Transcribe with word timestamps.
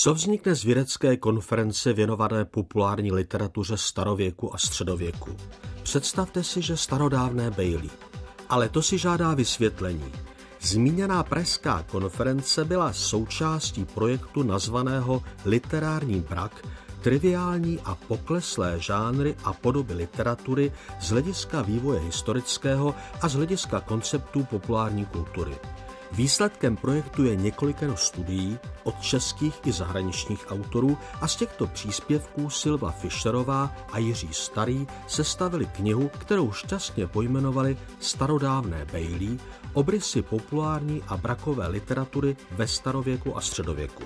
Co 0.00 0.14
vznikne 0.14 0.54
z 0.54 0.64
vědecké 0.64 1.16
konference 1.16 1.92
věnované 1.92 2.44
populární 2.44 3.12
literatuře 3.12 3.76
starověku 3.76 4.54
a 4.54 4.58
středověku? 4.58 5.36
Představte 5.82 6.44
si, 6.44 6.62
že 6.62 6.76
starodávné 6.76 7.50
Bailey. 7.50 7.90
Ale 8.48 8.68
to 8.68 8.82
si 8.82 8.98
žádá 8.98 9.34
vysvětlení. 9.34 10.12
Zmíněná 10.60 11.22
pražská 11.22 11.82
konference 11.82 12.64
byla 12.64 12.92
součástí 12.92 13.84
projektu 13.84 14.42
nazvaného 14.42 15.22
Literární 15.44 16.20
brak, 16.20 16.66
triviální 17.00 17.78
a 17.84 17.94
pokleslé 17.94 18.80
žánry 18.80 19.36
a 19.44 19.52
podoby 19.52 19.94
literatury 19.94 20.72
z 21.00 21.10
hlediska 21.10 21.62
vývoje 21.62 22.00
historického 22.00 22.94
a 23.20 23.28
z 23.28 23.34
hlediska 23.34 23.80
konceptů 23.80 24.44
populární 24.44 25.04
kultury. 25.04 25.56
Výsledkem 26.12 26.76
projektu 26.76 27.24
je 27.24 27.36
několikero 27.36 27.96
studií 27.96 28.58
od 28.84 29.00
českých 29.00 29.60
i 29.66 29.72
zahraničních 29.72 30.46
autorů 30.50 30.98
a 31.20 31.28
z 31.28 31.36
těchto 31.36 31.66
příspěvků 31.66 32.50
Silva 32.50 32.90
Fischerová 32.90 33.76
a 33.92 33.98
Jiří 33.98 34.28
Starý 34.32 34.86
sestavili 35.06 35.66
knihu, 35.66 36.08
kterou 36.08 36.52
šťastně 36.52 37.06
pojmenovali 37.06 37.76
Starodávné 38.00 38.86
Bailey, 38.92 39.38
obrysy 39.72 40.22
populární 40.22 41.02
a 41.08 41.16
brakové 41.16 41.68
literatury 41.68 42.36
ve 42.50 42.68
starověku 42.68 43.36
a 43.36 43.40
středověku. 43.40 44.04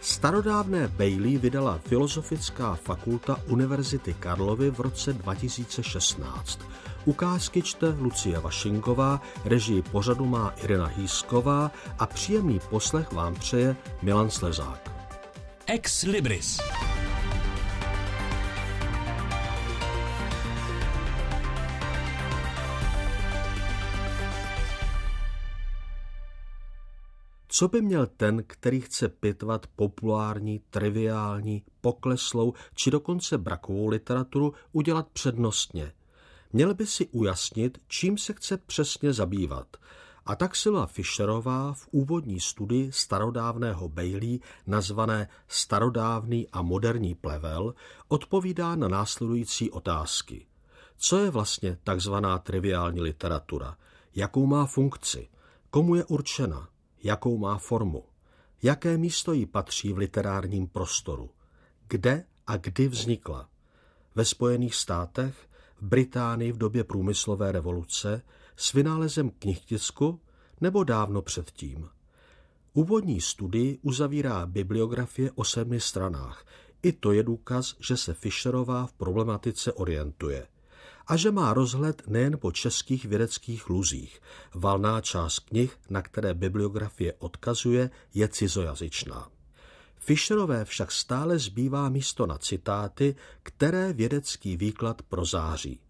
Starodávné 0.00 0.88
Bailey 0.88 1.38
vydala 1.38 1.78
Filozofická 1.78 2.74
fakulta 2.74 3.40
Univerzity 3.46 4.14
Karlovy 4.14 4.70
v 4.70 4.80
roce 4.80 5.12
2016. 5.12 6.60
Ukázky 7.04 7.62
čte 7.62 7.88
Lucie 7.98 8.38
Vašinková, 8.38 9.20
režii 9.44 9.82
pořadu 9.82 10.26
má 10.26 10.54
Irina 10.62 10.86
Hýsková 10.86 11.70
a 11.98 12.06
příjemný 12.06 12.60
poslech 12.70 13.12
vám 13.12 13.34
přeje 13.34 13.76
Milan 14.02 14.30
Slezák. 14.30 14.90
Ex 15.66 16.02
Libris. 16.02 16.60
Co 27.60 27.68
by 27.68 27.82
měl 27.82 28.06
ten, 28.06 28.44
který 28.46 28.80
chce 28.80 29.08
pitvat 29.08 29.66
populární, 29.66 30.60
triviální, 30.70 31.62
pokleslou 31.80 32.54
či 32.74 32.90
dokonce 32.90 33.38
brakovou 33.38 33.88
literaturu, 33.88 34.54
udělat 34.72 35.08
přednostně? 35.12 35.92
Měl 36.52 36.74
by 36.74 36.86
si 36.86 37.06
ujasnit, 37.06 37.78
čím 37.88 38.18
se 38.18 38.32
chce 38.32 38.56
přesně 38.56 39.12
zabývat. 39.12 39.76
A 40.26 40.36
tak 40.36 40.56
Silva 40.56 40.86
Fischerová 40.86 41.72
v 41.72 41.88
úvodní 41.90 42.40
studii 42.40 42.92
starodávného 42.92 43.88
Bailey, 43.88 44.40
nazvané 44.66 45.28
Starodávný 45.48 46.48
a 46.52 46.62
moderní 46.62 47.14
plevel, 47.14 47.74
odpovídá 48.08 48.76
na 48.76 48.88
následující 48.88 49.70
otázky. 49.70 50.46
Co 50.96 51.18
je 51.18 51.30
vlastně 51.30 51.78
takzvaná 51.84 52.38
triviální 52.38 53.00
literatura? 53.00 53.76
Jakou 54.14 54.46
má 54.46 54.66
funkci? 54.66 55.28
Komu 55.70 55.94
je 55.94 56.04
určena? 56.04 56.69
Jakou 57.02 57.38
má 57.38 57.58
formu, 57.58 58.04
jaké 58.62 58.98
místo 58.98 59.32
jí 59.32 59.46
patří 59.46 59.92
v 59.92 59.98
literárním 59.98 60.68
prostoru, 60.68 61.30
kde 61.88 62.24
a 62.46 62.56
kdy 62.56 62.88
vznikla. 62.88 63.48
Ve 64.14 64.24
Spojených 64.24 64.74
státech, 64.74 65.48
v 65.76 65.82
Británii 65.82 66.52
v 66.52 66.58
době 66.58 66.84
průmyslové 66.84 67.52
revoluce, 67.52 68.22
s 68.56 68.72
vynálezem 68.72 69.30
knihtisku 69.30 70.20
nebo 70.60 70.84
dávno 70.84 71.22
předtím. 71.22 71.88
Úvodní 72.72 73.20
studii 73.20 73.78
uzavírá 73.82 74.46
bibliografie 74.46 75.30
o 75.30 75.44
sedmi 75.44 75.80
stranách. 75.80 76.44
I 76.82 76.92
to 76.92 77.12
je 77.12 77.22
důkaz, 77.22 77.76
že 77.80 77.96
se 77.96 78.14
Fischerová 78.14 78.86
v 78.86 78.92
problematice 78.92 79.72
orientuje– 79.72 80.46
a 81.10 81.16
že 81.16 81.30
má 81.30 81.54
rozhled 81.54 82.02
nejen 82.06 82.38
po 82.38 82.52
českých 82.52 83.04
vědeckých 83.04 83.70
luzích. 83.70 84.20
Valná 84.54 85.00
část 85.00 85.38
knih, 85.38 85.76
na 85.90 86.02
které 86.02 86.34
bibliografie 86.34 87.14
odkazuje, 87.18 87.90
je 88.14 88.28
cizojazyčná. 88.28 89.28
Fischerové 89.98 90.64
však 90.64 90.92
stále 90.92 91.38
zbývá 91.38 91.88
místo 91.88 92.26
na 92.26 92.38
citáty, 92.38 93.16
které 93.42 93.92
vědecký 93.92 94.56
výklad 94.56 95.02
prozáří. 95.02 95.80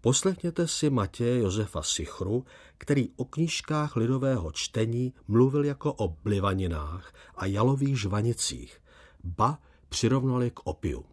Poslechněte 0.00 0.68
si 0.68 0.90
Matěje 0.90 1.38
Josefa 1.38 1.82
Sichru, 1.82 2.44
který 2.78 3.08
o 3.16 3.24
knížkách 3.24 3.96
lidového 3.96 4.52
čtení 4.52 5.12
mluvil 5.28 5.64
jako 5.64 5.92
o 5.92 6.08
blivaninách 6.08 7.12
a 7.36 7.46
jalových 7.46 8.00
žvanicích, 8.00 8.80
ba 9.24 9.58
přirovnali 9.88 10.50
k 10.50 10.60
opiu. 10.64 11.04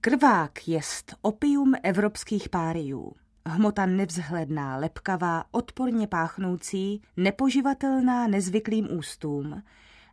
Krvák 0.00 0.68
jest 0.68 1.14
opium 1.22 1.74
evropských 1.82 2.48
páriů. 2.48 3.12
Hmota 3.46 3.86
nevzhledná, 3.86 4.76
lepkavá, 4.76 5.44
odporně 5.50 6.06
páchnoucí, 6.06 7.02
nepoživatelná 7.16 8.26
nezvyklým 8.26 8.92
ústům, 8.92 9.62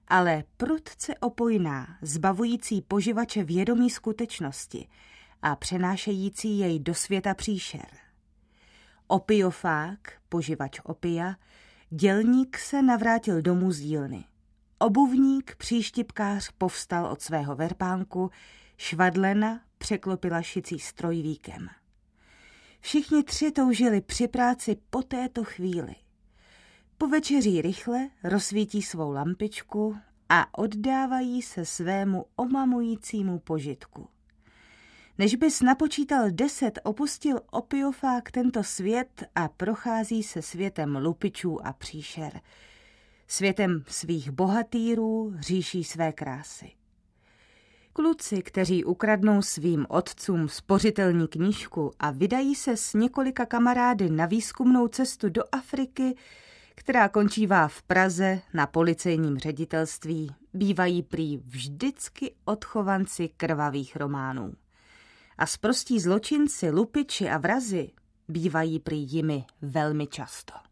ale 0.07 0.43
prudce 0.57 1.15
opojná, 1.19 1.97
zbavující 2.01 2.81
poživače 2.81 3.43
vědomí 3.43 3.89
skutečnosti 3.89 4.87
a 5.41 5.55
přenášející 5.55 6.59
jej 6.59 6.79
do 6.79 6.93
světa 6.93 7.33
příšer. 7.33 7.87
Opiofák, 9.07 9.99
poživač 10.29 10.79
opia, 10.83 11.35
dělník 11.89 12.57
se 12.57 12.81
navrátil 12.81 13.41
domů 13.41 13.71
z 13.71 13.79
dílny. 13.79 14.25
Obuvník, 14.79 15.55
příštipkář 15.55 16.51
povstal 16.57 17.05
od 17.05 17.21
svého 17.21 17.55
verpánku, 17.55 18.31
švadlena 18.77 19.61
překlopila 19.85 20.41
šicí 20.41 20.79
strojvíkem. 20.79 21.67
Všichni 22.79 23.23
tři 23.23 23.51
toužili 23.51 24.01
při 24.01 24.27
práci 24.27 24.77
po 24.89 25.01
této 25.01 25.43
chvíli. 25.43 25.95
Po 26.97 27.07
večeří 27.07 27.61
rychle 27.61 28.09
rozsvítí 28.23 28.81
svou 28.81 29.11
lampičku 29.11 29.97
a 30.29 30.57
oddávají 30.57 31.41
se 31.41 31.65
svému 31.65 32.25
omamujícímu 32.35 33.39
požitku. 33.39 34.07
Než 35.17 35.35
bys 35.35 35.61
napočítal 35.61 36.31
deset, 36.31 36.79
opustil 36.83 37.41
opiofák 37.51 38.31
tento 38.31 38.63
svět 38.63 39.23
a 39.35 39.47
prochází 39.47 40.23
se 40.23 40.41
světem 40.41 40.95
lupičů 40.95 41.65
a 41.65 41.73
příšer. 41.73 42.41
Světem 43.27 43.83
svých 43.87 44.31
bohatýrů 44.31 45.33
říší 45.39 45.83
své 45.83 46.13
krásy. 46.13 46.71
Kluci, 47.97 48.41
kteří 48.41 48.83
ukradnou 48.83 49.41
svým 49.41 49.85
otcům 49.89 50.49
spořitelní 50.49 51.27
knížku 51.27 51.91
a 51.99 52.11
vydají 52.11 52.55
se 52.55 52.77
s 52.77 52.93
několika 52.93 53.45
kamarády 53.45 54.09
na 54.09 54.25
výzkumnou 54.25 54.87
cestu 54.87 55.29
do 55.29 55.43
Afriky, 55.51 56.15
která 56.75 57.09
končívá 57.09 57.67
v 57.67 57.81
Praze 57.81 58.41
na 58.53 58.67
policejním 58.67 59.37
ředitelství, 59.37 60.35
bývají 60.53 61.03
prý 61.03 61.37
vždycky 61.37 62.35
odchovanci 62.45 63.29
krvavých 63.37 63.95
románů. 63.95 64.53
A 65.37 65.45
sprostí 65.45 65.99
zločinci, 65.99 66.69
lupiči 66.69 67.29
a 67.29 67.37
vrazy 67.37 67.91
bývají 68.27 68.79
prý 68.79 69.07
jimi 69.11 69.45
velmi 69.61 70.07
často. 70.07 70.64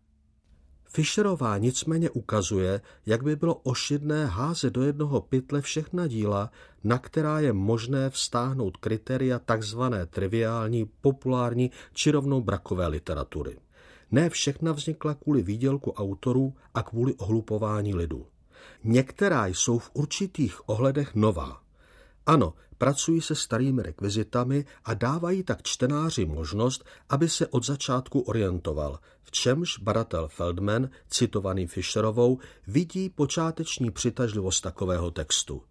Fischerová 0.96 1.58
nicméně 1.58 2.10
ukazuje, 2.10 2.82
jak 3.06 3.24
by 3.24 3.36
bylo 3.36 3.56
ošidné 3.56 4.26
házet 4.26 4.74
do 4.74 4.84
jednoho 4.84 5.22
pytle 5.22 5.62
všechna 5.62 6.08
díla, 6.08 6.52
na 6.84 6.98
která 6.98 7.40
je 7.40 7.54
možné 7.54 8.10
vztáhnout 8.10 8.78
kritéria 8.78 9.40
takzvané 9.40 10.06
triviální, 10.06 10.86
populární 11.02 11.72
či 11.94 12.12
rovnou 12.12 12.42
brakové 12.42 12.88
literatury. 12.88 13.58
Ne 14.12 14.30
všechna 14.30 14.72
vznikla 14.72 15.14
kvůli 15.14 15.44
výdělku 15.44 15.92
autorů 15.92 16.54
a 16.74 16.84
kvůli 16.84 17.14
ohlupování 17.14 17.96
lidu. 17.96 18.26
Některá 18.84 19.46
jsou 19.46 19.80
v 19.80 19.92
určitých 19.94 20.70
ohledech 20.70 21.16
nová. 21.16 21.62
Ano, 22.26 22.54
pracují 22.78 23.22
se 23.22 23.36
starými 23.36 23.82
rekvizitami 23.82 24.66
a 24.86 24.94
dávají 24.94 25.44
tak 25.44 25.64
čtenáři 25.64 26.26
možnost, 26.26 26.86
aby 27.10 27.30
se 27.30 27.48
od 27.48 27.66
začátku 27.66 28.20
orientoval, 28.20 29.00
čemž 29.34 29.78
baratel 29.80 30.28
Feldman, 30.28 30.90
citovaný 31.10 31.68
Fischerovou, 31.68 32.40
vidí 32.68 33.10
počáteční 33.10 33.92
přitažlivost 33.92 34.64
takového 34.64 35.12
textu. 35.12 35.62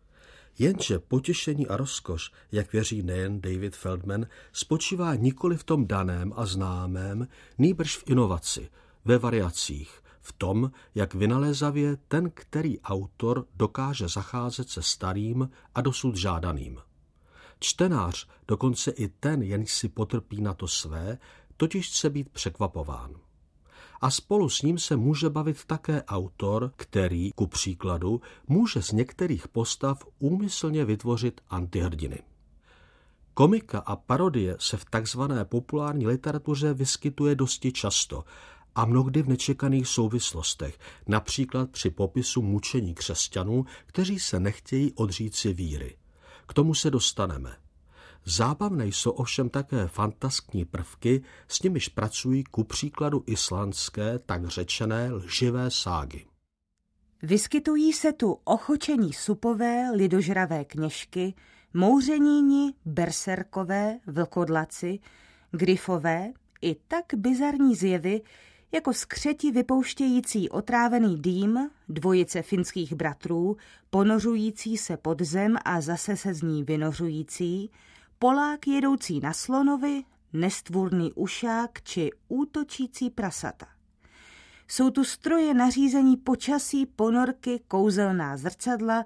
Jenže 0.58 0.98
potěšení 0.98 1.66
a 1.66 1.76
rozkoš, 1.76 2.32
jak 2.52 2.72
věří 2.72 3.02
nejen 3.02 3.40
David 3.40 3.76
Feldman, 3.76 4.26
spočívá 4.52 5.14
nikoli 5.14 5.56
v 5.56 5.64
tom 5.64 5.86
daném 5.86 6.32
a 6.36 6.46
známém, 6.46 7.28
nýbrž 7.58 7.96
v 7.96 8.04
inovaci, 8.06 8.68
ve 9.04 9.18
variacích, 9.18 10.02
v 10.20 10.32
tom, 10.32 10.70
jak 10.94 11.14
vynalézavě 11.14 11.96
ten, 12.08 12.30
který 12.34 12.80
autor 12.80 13.46
dokáže 13.54 14.08
zacházet 14.08 14.68
se 14.68 14.82
starým 14.82 15.50
a 15.74 15.80
dosud 15.80 16.16
žádaným. 16.16 16.78
Čtenář, 17.60 18.28
dokonce 18.48 18.90
i 18.90 19.08
ten, 19.08 19.42
jen 19.42 19.66
si 19.66 19.88
potrpí 19.88 20.40
na 20.40 20.54
to 20.54 20.68
své, 20.68 21.18
totiž 21.56 21.88
chce 21.88 22.10
být 22.10 22.28
překvapován. 22.28 23.14
A 24.02 24.10
spolu 24.10 24.48
s 24.48 24.62
ním 24.62 24.78
se 24.78 24.96
může 24.96 25.30
bavit 25.30 25.64
také 25.64 26.02
autor, 26.02 26.72
který, 26.76 27.30
ku 27.32 27.46
příkladu, 27.46 28.20
může 28.48 28.82
z 28.82 28.92
některých 28.92 29.48
postav 29.48 30.04
úmyslně 30.18 30.84
vytvořit 30.84 31.40
antihrdiny. 31.50 32.18
Komika 33.34 33.78
a 33.78 33.96
parodie 33.96 34.56
se 34.60 34.76
v 34.76 34.84
takzvané 34.84 35.44
populární 35.44 36.06
literatuře 36.06 36.74
vyskytuje 36.74 37.34
dosti 37.34 37.72
často 37.72 38.24
a 38.74 38.84
mnohdy 38.84 39.22
v 39.22 39.28
nečekaných 39.28 39.88
souvislostech, 39.88 40.78
například 41.06 41.70
při 41.70 41.90
popisu 41.90 42.42
mučení 42.42 42.94
křesťanů, 42.94 43.64
kteří 43.86 44.18
se 44.18 44.40
nechtějí 44.40 44.92
odříci 44.92 45.52
víry. 45.52 45.96
K 46.46 46.54
tomu 46.54 46.74
se 46.74 46.90
dostaneme. 46.90 47.61
Zábavné 48.24 48.86
jsou 48.86 49.10
ovšem 49.10 49.48
také 49.48 49.86
fantaskní 49.86 50.64
prvky, 50.64 51.22
s 51.48 51.62
nimiž 51.62 51.88
pracují 51.88 52.44
ku 52.44 52.64
příkladu 52.64 53.24
islandské, 53.26 54.18
tak 54.18 54.48
řečené 54.48 55.12
lživé 55.12 55.70
ságy. 55.70 56.26
Vyskytují 57.22 57.92
se 57.92 58.12
tu 58.12 58.38
ochočení 58.44 59.12
supové, 59.12 59.90
lidožravé 59.94 60.64
kněžky, 60.64 61.34
mouřeníni, 61.74 62.74
berserkové, 62.84 63.98
vlkodlaci, 64.06 64.98
grifové 65.50 66.32
i 66.62 66.76
tak 66.88 67.04
bizarní 67.16 67.76
zjevy, 67.76 68.20
jako 68.72 68.92
skřeti 68.92 69.50
vypouštějící 69.50 70.50
otrávený 70.50 71.18
dým, 71.18 71.70
dvojice 71.88 72.42
finských 72.42 72.92
bratrů, 72.92 73.56
ponořující 73.90 74.76
se 74.76 74.96
pod 74.96 75.22
zem 75.22 75.56
a 75.64 75.80
zase 75.80 76.16
se 76.16 76.34
z 76.34 76.42
ní 76.42 76.64
vynořující, 76.64 77.70
Polák 78.22 78.66
jedoucí 78.66 79.20
na 79.20 79.32
slonovi, 79.32 80.02
nestvůrný 80.32 81.12
ušák 81.12 81.82
či 81.82 82.10
útočící 82.28 83.10
prasata. 83.10 83.66
Jsou 84.68 84.90
tu 84.90 85.04
stroje 85.04 85.54
nařízení 85.54 86.16
počasí, 86.16 86.86
ponorky, 86.86 87.60
kouzelná 87.68 88.36
zrcadla, 88.36 89.04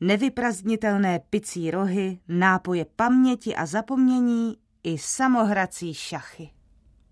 nevyprazdnitelné 0.00 1.20
picí 1.30 1.70
rohy, 1.70 2.18
nápoje 2.28 2.86
paměti 2.96 3.56
a 3.56 3.66
zapomnění 3.66 4.56
i 4.82 4.98
samohrací 4.98 5.94
šachy. 5.94 6.50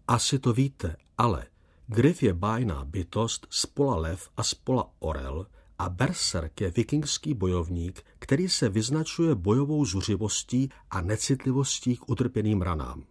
Asi 0.08 0.38
to 0.38 0.52
víte, 0.52 0.96
ale 1.18 1.46
Griff 1.86 2.22
je 2.22 2.34
bájná 2.34 2.84
bytost, 2.84 3.46
spola 3.50 3.96
lev 3.96 4.28
a 4.36 4.42
spola 4.42 4.90
orel 4.98 5.46
a 5.78 5.88
berserk 5.88 6.60
je 6.60 6.70
vikingský 6.70 7.34
bojovník, 7.34 8.02
který 8.18 8.48
se 8.48 8.68
vyznačuje 8.68 9.34
bojovou 9.34 9.84
zuřivostí 9.84 10.68
a 10.90 11.00
necitlivostí 11.00 11.96
k 11.96 12.08
utrpěným 12.08 12.62
ranám. 12.62 13.04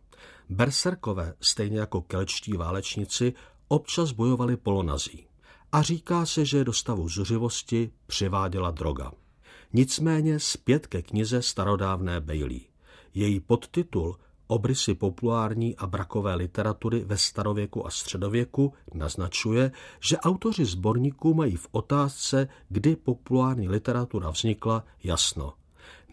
Berserkové, 0.49 1.33
stejně 1.41 1.79
jako 1.79 2.01
kelčtí 2.01 2.53
válečníci, 2.53 3.33
občas 3.67 4.11
bojovali 4.11 4.57
polonazí. 4.57 5.27
A 5.71 5.81
říká 5.81 6.25
se, 6.25 6.45
že 6.45 6.63
do 6.63 6.73
stavu 6.73 7.09
zuřivosti 7.09 7.91
přiváděla 8.07 8.71
droga. 8.71 9.11
Nicméně 9.73 10.39
zpět 10.39 10.87
ke 10.87 11.01
knize 11.01 11.41
starodávné 11.41 12.21
Bailey. 12.21 12.61
Její 13.13 13.39
podtitul 13.39 14.17
Obrysy 14.47 14.93
populární 14.93 15.75
a 15.75 15.87
brakové 15.87 16.35
literatury 16.35 17.03
ve 17.05 17.17
starověku 17.17 17.87
a 17.87 17.89
středověku 17.89 18.73
naznačuje, 18.93 19.71
že 19.99 20.17
autoři 20.17 20.65
sborníků 20.65 21.33
mají 21.33 21.55
v 21.55 21.67
otázce, 21.71 22.47
kdy 22.69 22.95
populární 22.95 23.69
literatura 23.69 24.29
vznikla, 24.29 24.83
jasno. 25.03 25.53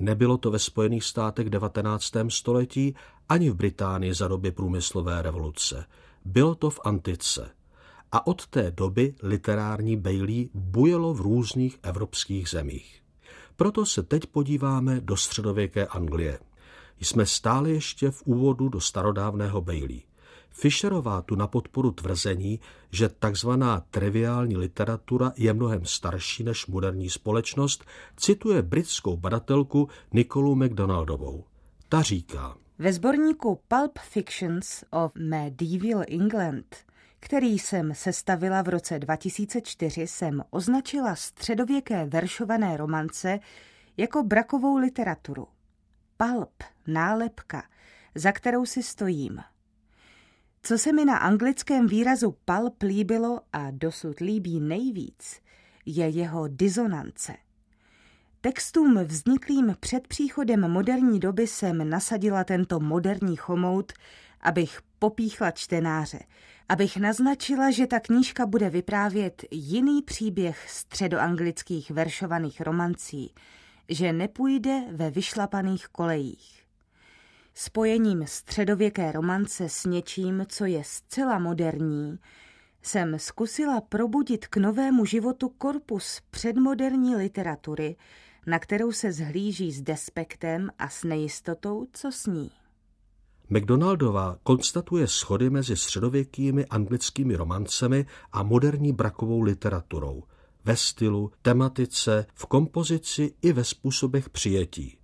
Nebylo 0.01 0.39
to 0.39 0.51
ve 0.51 0.59
Spojených 0.59 1.05
státech 1.05 1.51
19. 1.51 2.13
století 2.29 2.95
ani 3.29 3.51
v 3.51 3.55
Británii 3.55 4.15
za 4.15 4.29
doby 4.29 4.51
průmyslové 4.51 5.23
revoluce. 5.23 5.85
Bylo 6.25 6.55
to 6.55 6.71
v 6.71 6.81
antice. 6.85 7.51
A 8.13 8.27
od 8.27 8.47
té 8.47 8.71
doby 8.71 9.15
literární 9.23 9.97
Bailey 9.97 10.49
bujelo 10.55 11.15
v 11.15 11.21
různých 11.21 11.79
evropských 11.83 12.49
zemích. 12.49 13.03
Proto 13.57 13.87
se 13.87 14.03
teď 14.03 14.27
podíváme 14.27 15.01
do 15.01 15.17
středověké 15.17 15.87
Anglie. 15.87 16.39
Jsme 17.01 17.27
stále 17.27 17.71
ještě 17.71 18.11
v 18.11 18.23
úvodu 18.23 18.69
do 18.69 18.81
starodávného 18.81 19.61
Bailey. 19.61 20.03
Fischerová 20.51 21.23
tu 21.23 21.35
na 21.35 21.47
podporu 21.47 21.91
tvrzení, 21.91 22.61
že 22.91 23.09
takzvaná 23.09 23.85
triviální 23.91 24.57
literatura 24.57 25.33
je 25.37 25.53
mnohem 25.53 25.85
starší 25.85 26.45
než 26.45 26.67
moderní 26.67 27.11
společnost, 27.11 27.85
cituje 28.17 28.63
britskou 28.63 29.17
badatelku 29.17 29.89
Nikolu 30.13 30.55
McDonaldovou. 30.55 31.45
Ta 31.89 32.03
říká, 32.03 32.57
ve 32.79 32.93
sborníku 32.93 33.61
Pulp 33.69 33.99
Fictions 33.99 34.85
of 34.91 35.13
Medieval 35.15 36.05
England, 36.09 36.77
který 37.21 37.59
jsem 37.59 37.95
sestavila 37.95 38.63
v 38.63 38.69
roce 38.69 38.99
2004, 38.99 40.07
jsem 40.07 40.45
označila 40.51 41.15
středověké 41.15 42.07
veršované 42.07 42.77
romance 42.77 43.41
jako 43.97 44.23
brakovou 44.23 44.77
literaturu 44.77 45.47
palp, 46.21 46.63
nálepka, 46.87 47.63
za 48.15 48.33
kterou 48.33 48.67
si 48.67 48.83
stojím. 48.83 49.41
Co 50.63 50.79
se 50.79 50.93
mi 50.93 51.05
na 51.05 51.17
anglickém 51.17 51.87
výrazu 51.87 52.37
palp 52.45 52.83
líbilo 52.83 53.41
a 53.53 53.71
dosud 53.71 54.21
líbí 54.21 54.61
nejvíc, 54.61 55.41
je 55.87 56.09
jeho 56.09 56.49
disonance. 56.49 57.37
Textům 58.41 58.99
vzniklým 58.99 59.77
před 59.81 60.09
příchodem 60.09 60.71
moderní 60.71 61.21
doby 61.21 61.47
jsem 61.47 61.91
nasadila 61.91 62.45
tento 62.45 62.81
moderní 62.81 63.37
chomout, 63.37 63.93
abych 64.41 64.81
popíchla 64.99 65.51
čtenáře, 65.51 66.21
abych 66.69 66.97
naznačila, 66.97 67.71
že 67.71 67.87
ta 67.87 68.01
knížka 68.01 68.47
bude 68.47 68.71
vyprávět 68.71 69.45
jiný 69.51 70.03
příběh 70.03 70.71
středoanglických 70.71 71.91
veršovaných 71.91 72.61
romancí– 72.61 73.35
že 73.91 74.13
nepůjde 74.13 74.83
ve 74.93 75.11
vyšlapaných 75.11 75.89
kolejích. 75.89 76.63
Spojením 77.55 78.27
středověké 78.27 79.13
romance 79.13 79.69
s 79.69 79.85
něčím, 79.85 80.45
co 80.49 80.65
je 80.65 80.83
zcela 80.85 81.39
moderní, 81.39 82.19
jsem 82.83 83.19
zkusila 83.19 83.81
probudit 83.81 84.47
k 84.47 84.57
novému 84.57 85.05
životu 85.05 85.49
korpus 85.49 86.21
předmoderní 86.31 87.17
literatury, 87.17 87.97
na 88.47 88.59
kterou 88.59 88.93
se 88.93 89.13
zhlíží 89.13 89.73
s 89.73 89.83
despektem 89.83 90.71
a 90.79 90.89
s 90.89 91.05
nejistotou, 91.05 91.87
co 91.93 92.13
s 92.13 92.27
ní. 92.27 92.51
McDonaldová 93.51 94.37
konstatuje 94.43 95.07
schody 95.07 95.51
mezi 95.51 95.77
středověkými 95.77 96.67
anglickými 96.67 97.37
romancemi 97.37 98.07
a 98.33 98.43
moderní 98.43 98.93
brakovou 98.93 99.41
literaturou– 99.41 100.23
ve 100.65 100.77
stylu, 100.77 101.33
tematice, 101.43 102.27
v 102.35 102.47
kompozici 102.47 103.35
i 103.43 103.53
ve 103.53 103.65
způsobech 103.65 104.31
přijetí. 104.31 104.97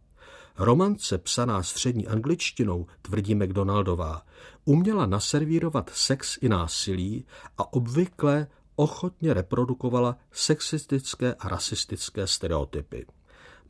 Romance 0.59 1.19
psaná 1.19 1.63
střední 1.63 2.07
angličtinou, 2.07 2.87
tvrdí 3.03 3.35
McDonaldová, 3.35 4.23
uměla 4.65 5.07
naservírovat 5.07 5.91
sex 5.95 6.39
i 6.41 6.49
násilí 6.49 7.27
a 7.59 7.73
obvykle 7.73 8.47
ochotně 8.77 9.35
reprodukovala 9.35 10.17
sexistické 10.33 11.35
a 11.35 11.49
rasistické 11.49 12.27
stereotypy. 12.27 13.07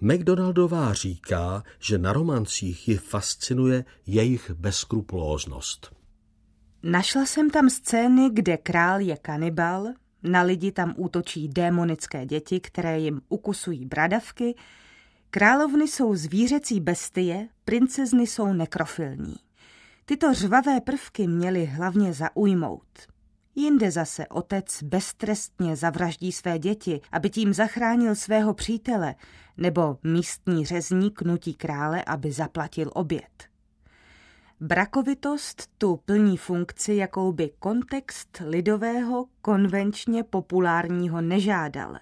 McDonaldová 0.01 0.95
říká, 0.95 1.63
že 1.79 1.99
na 1.99 2.13
romancích 2.13 2.89
ji 2.89 2.97
fascinuje 2.97 3.85
jejich 4.07 4.51
bezskrupulóznost. 4.51 5.97
Našla 6.83 7.27
jsem 7.27 7.51
tam 7.51 7.71
scény, 7.71 8.31
kde 8.33 8.57
král 8.57 9.01
je 9.01 9.17
kanibal, 9.17 9.87
na 10.23 10.43
lidi 10.43 10.73
tam 10.73 10.95
útočí 10.97 11.49
démonické 11.49 12.27
děti, 12.27 12.61
které 12.61 12.99
jim 12.99 13.21
ukusují 13.29 13.87
bradavky, 13.87 14.55
královny 15.31 15.89
jsou 15.89 16.15
zvířecí 16.15 16.81
bestie, 16.81 17.49
princezny 17.65 18.27
jsou 18.27 18.53
nekrofilní. 18.53 19.37
Tyto 20.05 20.35
řvavé 20.35 20.81
prvky 20.81 21.27
měly 21.27 21.65
hlavně 21.67 22.13
zaujmout. 22.13 23.17
Jinde 23.55 23.91
zase 23.91 24.27
otec 24.27 24.83
beztrestně 24.83 25.77
zavraždí 25.77 26.33
své 26.33 26.59
děti, 26.59 27.01
aby 27.13 27.31
tím 27.31 27.53
zachránil 27.53 28.15
svého 28.15 28.55
přítele, 28.55 29.15
nebo 29.57 29.99
místní 30.05 30.67
řezník 30.67 31.23
nutí 31.23 31.55
krále, 31.55 32.05
aby 32.05 32.33
zaplatil 32.33 32.91
oběd. 32.95 33.56
Brakovitost 34.61 35.71
tu 35.79 35.97
plní 35.97 36.37
funkci, 36.37 36.95
jakou 36.95 37.33
by 37.33 37.51
kontext 37.59 38.43
lidového, 38.47 39.27
konvenčně 39.43 40.23
populárního 40.23 41.21
nežádal. 41.21 41.97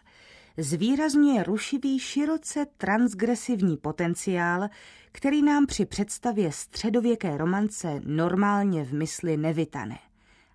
Zvýrazňuje 0.59 1.43
rušivý, 1.43 1.99
široce 1.99 2.67
transgresivní 2.77 3.77
potenciál, 3.77 4.69
který 5.13 5.43
nám 5.43 5.67
při 5.67 5.87
představě 5.87 6.53
středověké 6.53 7.37
romance 7.37 8.01
normálně 8.05 8.85
v 8.85 8.93
mysli 8.93 9.37
nevytane. 9.37 9.99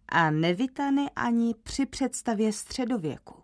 A 0.10 0.32
nevytane 0.32 1.10
ani 1.16 1.56
při 1.64 1.86
představě 1.86 2.54
středověku. 2.54 3.39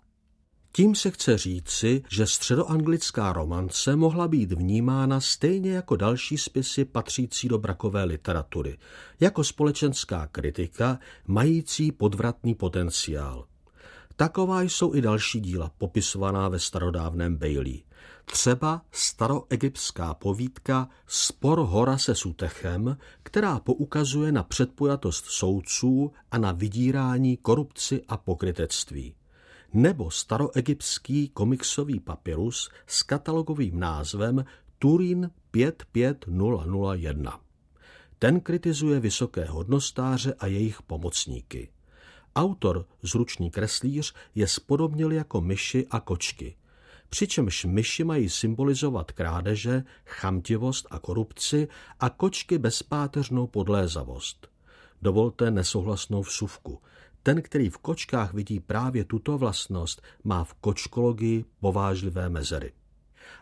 Tím 0.76 0.96
se 0.96 1.12
chce 1.12 1.38
říci, 1.38 2.04
že 2.10 2.28
středoanglická 2.28 3.34
romance 3.34 3.96
mohla 3.96 4.28
být 4.28 4.52
vnímána 4.52 5.22
stejně 5.22 5.72
jako 5.72 5.96
další 5.96 6.38
spisy 6.38 6.86
patřící 6.86 7.48
do 7.48 7.58
brakové 7.58 8.04
literatury, 8.04 8.78
jako 9.20 9.44
společenská 9.44 10.28
kritika 10.28 11.00
mající 11.28 11.92
podvratný 11.92 12.56
potenciál. 12.56 13.46
Taková 14.16 14.62
jsou 14.62 14.96
i 14.96 15.02
další 15.02 15.40
díla 15.40 15.72
popisovaná 15.78 16.50
ve 16.50 16.60
starodávném 16.60 17.38
Bailey. 17.38 17.84
Třeba 18.26 18.82
staroegyptská 18.92 20.14
povídka 20.14 20.90
Spor 21.08 21.60
hora 21.60 21.98
se 21.98 22.16
Sutechem, 22.16 22.98
která 23.24 23.60
poukazuje 23.60 24.32
na 24.32 24.44
předpojatost 24.44 25.26
soudců 25.26 26.12
a 26.32 26.38
na 26.38 26.52
vydírání, 26.52 27.38
korupci 27.38 28.02
a 28.08 28.18
pokrytectví 28.18 29.16
nebo 29.76 30.12
staroegyptský 30.12 31.30
komiksový 31.30 32.00
papirus 32.00 32.70
s 32.88 33.04
katalogovým 33.04 33.80
názvem 33.80 34.46
Turín 34.80 35.32
55001. 35.52 37.40
Ten 38.20 38.40
kritizuje 38.40 39.00
vysoké 39.00 39.46
hodnostáře 39.46 40.34
a 40.34 40.48
jejich 40.48 40.82
pomocníky. 40.82 41.70
Autor, 42.36 42.86
zručný 43.02 43.52
kreslíř, 43.52 44.14
je 44.36 44.48
spodobnil 44.48 45.12
jako 45.12 45.42
myši 45.42 45.88
a 45.92 46.00
kočky. 46.00 46.56
Přičemž 47.10 47.66
myši 47.66 48.04
mají 48.04 48.30
symbolizovat 48.30 49.12
krádeže, 49.12 49.84
chamtivost 50.06 50.88
a 50.90 51.00
korupci 51.00 51.68
a 52.00 52.10
kočky 52.10 52.58
bezpáteřnou 52.58 53.48
podlézavost. 53.48 54.48
Dovolte 55.02 55.52
nesouhlasnou 55.52 56.22
vsuvku. 56.22 56.82
Ten, 57.26 57.42
který 57.42 57.70
v 57.70 57.78
kočkách 57.78 58.34
vidí 58.34 58.60
právě 58.60 59.06
tuto 59.06 59.38
vlastnost, 59.38 60.02
má 60.24 60.44
v 60.44 60.54
kočkologii 60.54 61.46
povážlivé 61.60 62.30
mezery. 62.30 62.74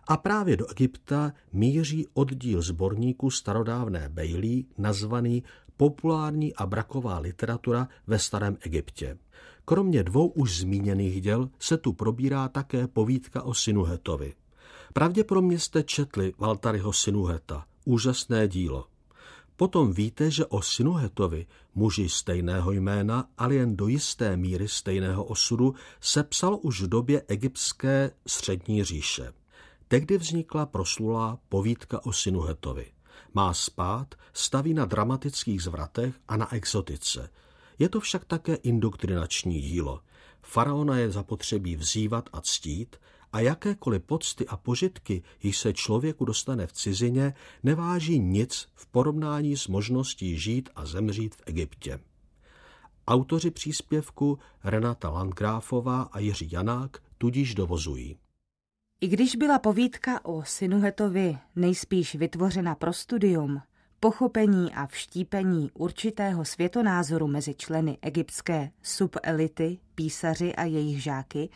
A 0.07 0.17
právě 0.17 0.57
do 0.57 0.71
Egypta 0.71 1.33
míří 1.53 2.07
oddíl 2.13 2.61
sborníku 2.61 3.29
starodávné 3.29 4.09
Bailey 4.09 4.65
nazvaný 4.77 5.43
Populární 5.77 6.55
a 6.55 6.65
braková 6.65 7.19
literatura 7.19 7.87
ve 8.07 8.19
starém 8.19 8.57
Egyptě. 8.61 9.17
Kromě 9.65 10.03
dvou 10.03 10.27
už 10.27 10.59
zmíněných 10.59 11.21
děl 11.21 11.49
se 11.59 11.77
tu 11.77 11.93
probírá 11.93 12.47
také 12.47 12.87
povídka 12.87 13.41
o 13.43 13.53
Sinuhetovi. 13.53 14.33
Pravděpodobně 14.93 15.59
jste 15.59 15.83
četli 15.83 16.33
Valtaryho 16.37 16.93
Sinuheta, 16.93 17.65
úžasné 17.85 18.47
dílo. 18.47 18.92
Potom 19.55 19.93
víte, 19.93 20.31
že 20.31 20.45
o 20.45 20.61
Sinuhetovi, 20.61 21.45
muži 21.75 22.09
stejného 22.09 22.71
jména, 22.71 23.29
ale 23.37 23.55
jen 23.55 23.75
do 23.75 23.87
jisté 23.87 24.37
míry 24.37 24.67
stejného 24.67 25.23
osudu, 25.23 25.75
se 26.01 26.23
psal 26.23 26.59
už 26.61 26.81
v 26.81 26.87
době 26.87 27.23
egyptské 27.27 28.11
střední 28.27 28.83
říše. 28.83 29.33
Tehdy 29.87 30.17
vznikla 30.17 30.65
proslulá 30.65 31.39
povídka 31.49 32.05
o 32.05 32.13
Sinuhetovi. 32.13 32.91
Má 33.33 33.53
spát, 33.53 34.15
staví 34.33 34.73
na 34.73 34.85
dramatických 34.85 35.63
zvratech 35.63 36.15
a 36.27 36.37
na 36.37 36.53
exotice. 36.53 37.29
Je 37.79 37.89
to 37.89 37.99
však 37.99 38.25
také 38.25 38.55
indoktrinační 38.55 39.61
dílo. 39.61 40.01
Faraona 40.41 40.97
je 40.97 41.11
zapotřebí 41.11 41.75
vzývat 41.75 42.29
a 42.33 42.41
ctít 42.41 42.95
a 43.33 43.39
jakékoliv 43.39 44.03
pocty 44.03 44.47
a 44.47 44.57
požitky, 44.57 45.23
již 45.43 45.57
se 45.57 45.73
člověku 45.73 46.25
dostane 46.25 46.67
v 46.67 46.73
cizině, 46.73 47.33
neváží 47.63 48.19
nic 48.19 48.67
v 48.75 48.87
porovnání 48.87 49.57
s 49.57 49.67
možností 49.67 50.37
žít 50.37 50.69
a 50.75 50.85
zemřít 50.85 51.35
v 51.35 51.41
Egyptě. 51.45 51.99
Autoři 53.07 53.51
příspěvku 53.51 54.39
Renata 54.63 55.09
Landgráfová 55.09 56.01
a 56.01 56.19
Jiří 56.19 56.49
Janák 56.51 56.97
tudíž 57.17 57.55
dovozují. 57.55 58.17
I 59.01 59.07
když 59.07 59.35
byla 59.35 59.59
povídka 59.59 60.25
o 60.25 60.43
Sinuhetovi 60.43 61.37
nejspíš 61.55 62.15
vytvořena 62.15 62.75
pro 62.75 62.93
studium, 62.93 63.61
pochopení 63.99 64.73
a 64.73 64.87
vštípení 64.87 65.71
určitého 65.73 66.45
světonázoru 66.45 67.27
mezi 67.27 67.55
členy 67.55 67.97
egyptské 68.01 68.71
subelity, 68.81 69.79
písaři 69.95 70.55
a 70.55 70.63
jejich 70.63 71.03
žáky, 71.03 71.49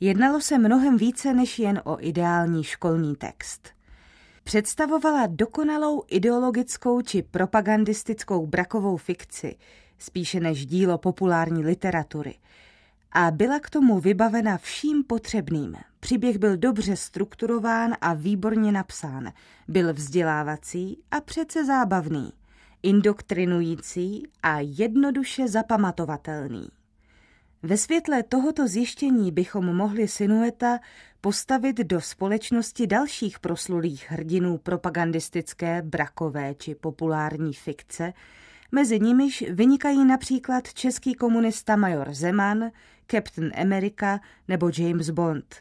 Jednalo 0.00 0.40
se 0.40 0.58
mnohem 0.58 0.96
více 0.96 1.34
než 1.34 1.58
jen 1.58 1.80
o 1.84 1.96
ideální 2.00 2.64
školní 2.64 3.16
text. 3.16 3.68
Představovala 4.44 5.26
dokonalou 5.26 6.02
ideologickou 6.08 7.02
či 7.02 7.22
propagandistickou 7.22 8.46
brakovou 8.46 8.96
fikci, 8.96 9.56
spíše 9.98 10.40
než 10.40 10.66
dílo 10.66 10.98
populární 10.98 11.64
literatury. 11.64 12.34
A 13.12 13.30
byla 13.30 13.60
k 13.60 13.70
tomu 13.70 14.00
vybavena 14.00 14.58
vším 14.58 15.04
potřebným. 15.04 15.76
Příběh 16.00 16.38
byl 16.38 16.56
dobře 16.56 16.96
strukturován 16.96 17.94
a 18.00 18.14
výborně 18.14 18.72
napsán. 18.72 19.32
Byl 19.68 19.92
vzdělávací 19.92 21.02
a 21.10 21.20
přece 21.20 21.64
zábavný, 21.64 22.32
indoktrinující 22.82 24.22
a 24.42 24.60
jednoduše 24.60 25.48
zapamatovatelný. 25.48 26.68
Ve 27.62 27.76
světle 27.76 28.22
tohoto 28.22 28.68
zjištění 28.68 29.32
bychom 29.32 29.76
mohli 29.76 30.08
Sinueta 30.08 30.78
postavit 31.20 31.76
do 31.76 32.00
společnosti 32.00 32.86
dalších 32.86 33.38
proslulých 33.38 34.10
hrdinů 34.10 34.58
propagandistické, 34.58 35.82
brakové 35.82 36.54
či 36.54 36.74
populární 36.74 37.52
fikce, 37.52 38.12
mezi 38.72 39.00
nimiž 39.00 39.44
vynikají 39.50 40.04
například 40.04 40.74
český 40.74 41.14
komunista 41.14 41.76
major 41.76 42.14
Zeman, 42.14 42.70
Captain 43.10 43.52
America 43.60 44.20
nebo 44.48 44.70
James 44.78 45.10
Bond. 45.10 45.56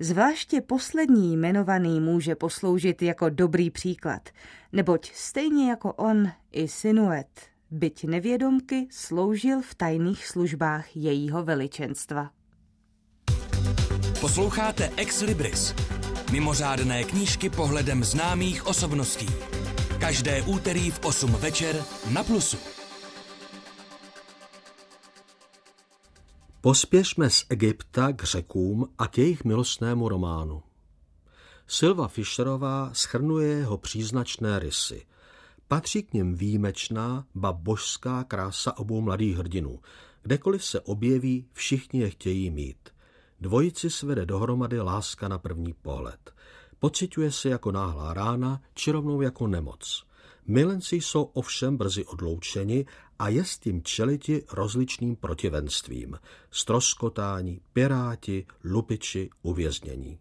Zvláště 0.00 0.60
poslední 0.60 1.32
jmenovaný 1.32 2.00
může 2.00 2.34
posloužit 2.34 3.02
jako 3.02 3.28
dobrý 3.28 3.70
příklad, 3.70 4.28
neboť 4.72 5.10
stejně 5.14 5.70
jako 5.70 5.92
on 5.92 6.30
i 6.52 6.68
Sinuet 6.68 7.57
byť 7.70 8.04
nevědomky 8.04 8.88
sloužil 8.90 9.62
v 9.62 9.74
tajných 9.74 10.26
službách 10.26 10.96
jejího 10.96 11.44
veličenstva. 11.44 12.30
Posloucháte 14.20 14.90
Ex 14.96 15.20
Libris, 15.20 15.74
mimořádné 16.32 17.04
knížky 17.04 17.50
pohledem 17.50 18.04
známých 18.04 18.66
osobností. 18.66 19.26
Každé 20.00 20.42
úterý 20.42 20.90
v 20.90 21.04
8 21.04 21.32
večer 21.32 21.84
na 22.12 22.24
Plusu. 22.24 22.56
Pospěšme 26.60 27.30
z 27.30 27.44
Egypta 27.48 28.12
k 28.12 28.22
řekům 28.24 28.88
a 28.98 29.06
k 29.06 29.18
jejich 29.18 29.44
milostnému 29.44 30.08
románu. 30.08 30.62
Silva 31.66 32.08
Fischerová 32.08 32.90
schrnuje 32.92 33.48
jeho 33.48 33.78
příznačné 33.78 34.58
rysy– 34.58 35.06
Patří 35.68 36.02
k 36.02 36.14
něm 36.14 36.34
výjimečná, 36.34 37.26
ba 37.34 37.52
božská 37.52 38.24
krása 38.24 38.78
obou 38.78 39.00
mladých 39.00 39.36
hrdinů. 39.36 39.80
Kdekoliv 40.22 40.64
se 40.64 40.80
objeví, 40.80 41.46
všichni 41.52 42.00
je 42.00 42.10
chtějí 42.10 42.50
mít. 42.50 42.88
Dvojici 43.40 43.90
svede 43.90 44.26
dohromady 44.26 44.80
láska 44.80 45.28
na 45.28 45.38
první 45.38 45.72
pohled. 45.72 46.34
Pociťuje 46.78 47.32
se 47.32 47.48
jako 47.48 47.72
náhlá 47.72 48.14
rána, 48.14 48.60
či 48.74 48.90
rovnou 48.90 49.20
jako 49.20 49.46
nemoc. 49.46 50.04
Milenci 50.46 50.96
jsou 50.96 51.22
ovšem 51.22 51.76
brzy 51.76 52.04
odloučeni 52.04 52.86
a 53.18 53.28
je 53.28 53.44
s 53.44 53.58
tím 53.58 53.82
čeliti 53.82 54.44
rozličným 54.52 55.16
protivenstvím. 55.16 56.18
Stroskotání, 56.50 57.60
piráti, 57.72 58.46
lupiči, 58.64 59.30
uvěznění. 59.42 60.18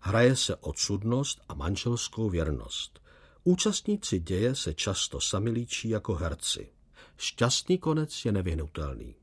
Hraje 0.00 0.36
se 0.36 0.56
odsudnost 0.56 1.40
a 1.48 1.54
manželskou 1.54 2.30
věrnost. 2.30 3.00
Účastníci 3.44 4.20
děje 4.20 4.54
se 4.54 4.74
často 4.74 5.20
sami 5.20 5.50
líčí 5.50 5.88
jako 5.88 6.14
herci. 6.14 6.68
Šťastný 7.16 7.78
konec 7.78 8.24
je 8.24 8.32
nevyhnutelný. 8.32 9.14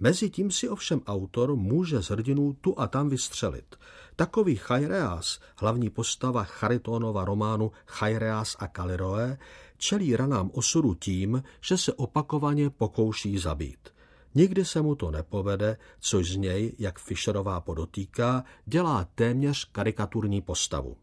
Mezitím 0.00 0.50
si 0.50 0.68
ovšem 0.68 1.02
autor 1.06 1.56
může 1.56 2.02
z 2.02 2.10
hrdinů 2.10 2.56
tu 2.60 2.80
a 2.80 2.86
tam 2.86 3.08
vystřelit. 3.08 3.76
Takový 4.16 4.56
Chaireas, 4.56 5.40
hlavní 5.56 5.90
postava 5.90 6.44
Charitonova 6.44 7.24
románu 7.24 7.72
Chaireas 7.86 8.56
a 8.58 8.66
Kaliroe, 8.66 9.38
čelí 9.76 10.16
ranám 10.16 10.50
osudu 10.54 10.94
tím, 10.94 11.42
že 11.60 11.78
se 11.78 11.92
opakovaně 11.92 12.70
pokouší 12.70 13.38
zabít. 13.38 13.88
Nikdy 14.34 14.64
se 14.64 14.82
mu 14.82 14.94
to 14.94 15.10
nepovede, 15.10 15.76
což 16.00 16.30
z 16.30 16.36
něj, 16.36 16.72
jak 16.78 16.98
Fischerová 16.98 17.60
podotýká, 17.60 18.44
dělá 18.66 19.08
téměř 19.14 19.64
karikaturní 19.64 20.42
postavu. 20.42 20.96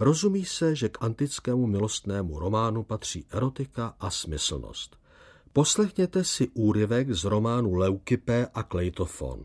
Rozumí 0.00 0.44
se, 0.44 0.76
že 0.76 0.88
k 0.88 1.02
antickému 1.02 1.66
milostnému 1.66 2.38
románu 2.38 2.82
patří 2.82 3.24
erotika 3.30 3.94
a 4.00 4.10
smyslnost. 4.10 4.96
Poslechněte 5.52 6.24
si 6.24 6.48
úryvek 6.48 7.12
z 7.12 7.24
románu 7.24 7.74
Leukipe 7.74 8.46
a 8.54 8.62
Kleitofon. 8.62 9.44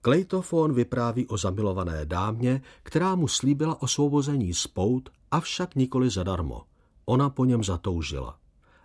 Kleitofon 0.00 0.74
vypráví 0.74 1.26
o 1.26 1.38
zamilované 1.38 2.04
dámě, 2.04 2.62
která 2.82 3.14
mu 3.14 3.28
slíbila 3.28 3.82
osvobození 3.82 4.54
z 4.54 4.66
pout, 4.66 5.08
avšak 5.30 5.74
nikoli 5.74 6.10
zadarmo. 6.10 6.62
Ona 7.04 7.30
po 7.30 7.44
něm 7.44 7.64
zatoužila. 7.64 8.38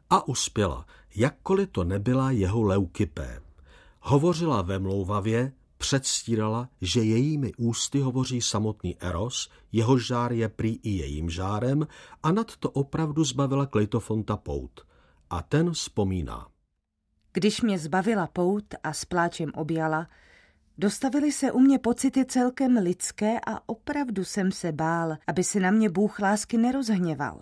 A 0.09 0.27
uspěla, 0.27 0.85
jakkoliv 1.15 1.69
to 1.71 1.83
nebyla 1.83 2.31
jeho 2.31 2.61
Leukipé. 2.61 3.41
Hovořila 4.01 4.61
ve 4.61 4.79
mlouvavě, 4.79 5.53
předstírala, 5.79 6.69
že 6.81 7.01
jejími 7.01 7.51
ústy 7.57 7.99
hovoří 7.99 8.41
samotný 8.41 8.97
Eros, 9.01 9.49
jeho 9.71 9.97
žár 9.97 10.31
je 10.31 10.49
prý 10.49 10.79
i 10.83 10.89
jejím 10.89 11.29
žárem 11.29 11.87
a 12.23 12.31
nad 12.31 12.57
to 12.57 12.69
opravdu 12.69 13.23
zbavila 13.23 13.65
Klejtofonta 13.65 14.37
pout. 14.37 14.81
A 15.29 15.41
ten 15.41 15.71
vzpomíná. 15.71 16.47
Když 17.33 17.61
mě 17.61 17.79
zbavila 17.79 18.27
pout 18.27 18.65
a 18.83 18.93
s 18.93 19.05
pláčem 19.05 19.51
objala, 19.55 20.07
dostavily 20.77 21.31
se 21.31 21.51
u 21.51 21.59
mě 21.59 21.79
pocity 21.79 22.25
celkem 22.25 22.77
lidské 22.77 23.39
a 23.47 23.69
opravdu 23.69 24.23
jsem 24.25 24.51
se 24.51 24.71
bál, 24.71 25.17
aby 25.27 25.43
se 25.43 25.59
na 25.59 25.71
mě 25.71 25.89
Bůh 25.89 26.19
lásky 26.19 26.57
nerozhněval. 26.57 27.39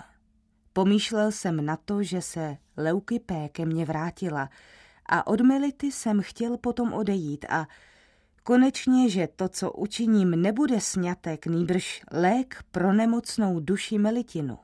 Pomýšlel 0.74 1.32
jsem 1.32 1.65
na 1.65 1.77
to, 1.77 2.03
že 2.03 2.22
se 2.22 2.58
P. 3.25 3.50
ke 3.50 3.65
mně 3.65 3.86
vrátila 3.86 4.50
a 5.06 5.27
od 5.27 5.41
Melity 5.41 5.91
jsem 5.91 6.22
chtěl 6.22 6.58
potom 6.58 6.94
odejít 6.94 7.46
a 7.50 7.67
konečně, 8.48 9.10
že 9.10 9.27
to, 9.36 9.50
co 9.50 9.72
učiním, 9.72 10.32
nebude 10.32 10.82
snětek, 10.82 11.46
nýbrž 11.46 12.01
lék 12.12 12.63
pro 12.72 12.94
nemocnou 12.94 13.60
duši 13.60 13.98
Melitinu. 13.98 14.58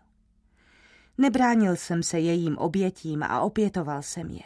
Nebránil 1.17 1.75
jsem 1.75 2.03
se 2.03 2.19
jejím 2.19 2.57
obětím 2.57 3.23
a 3.23 3.41
opětoval 3.41 4.01
jsem 4.01 4.29
je. 4.29 4.43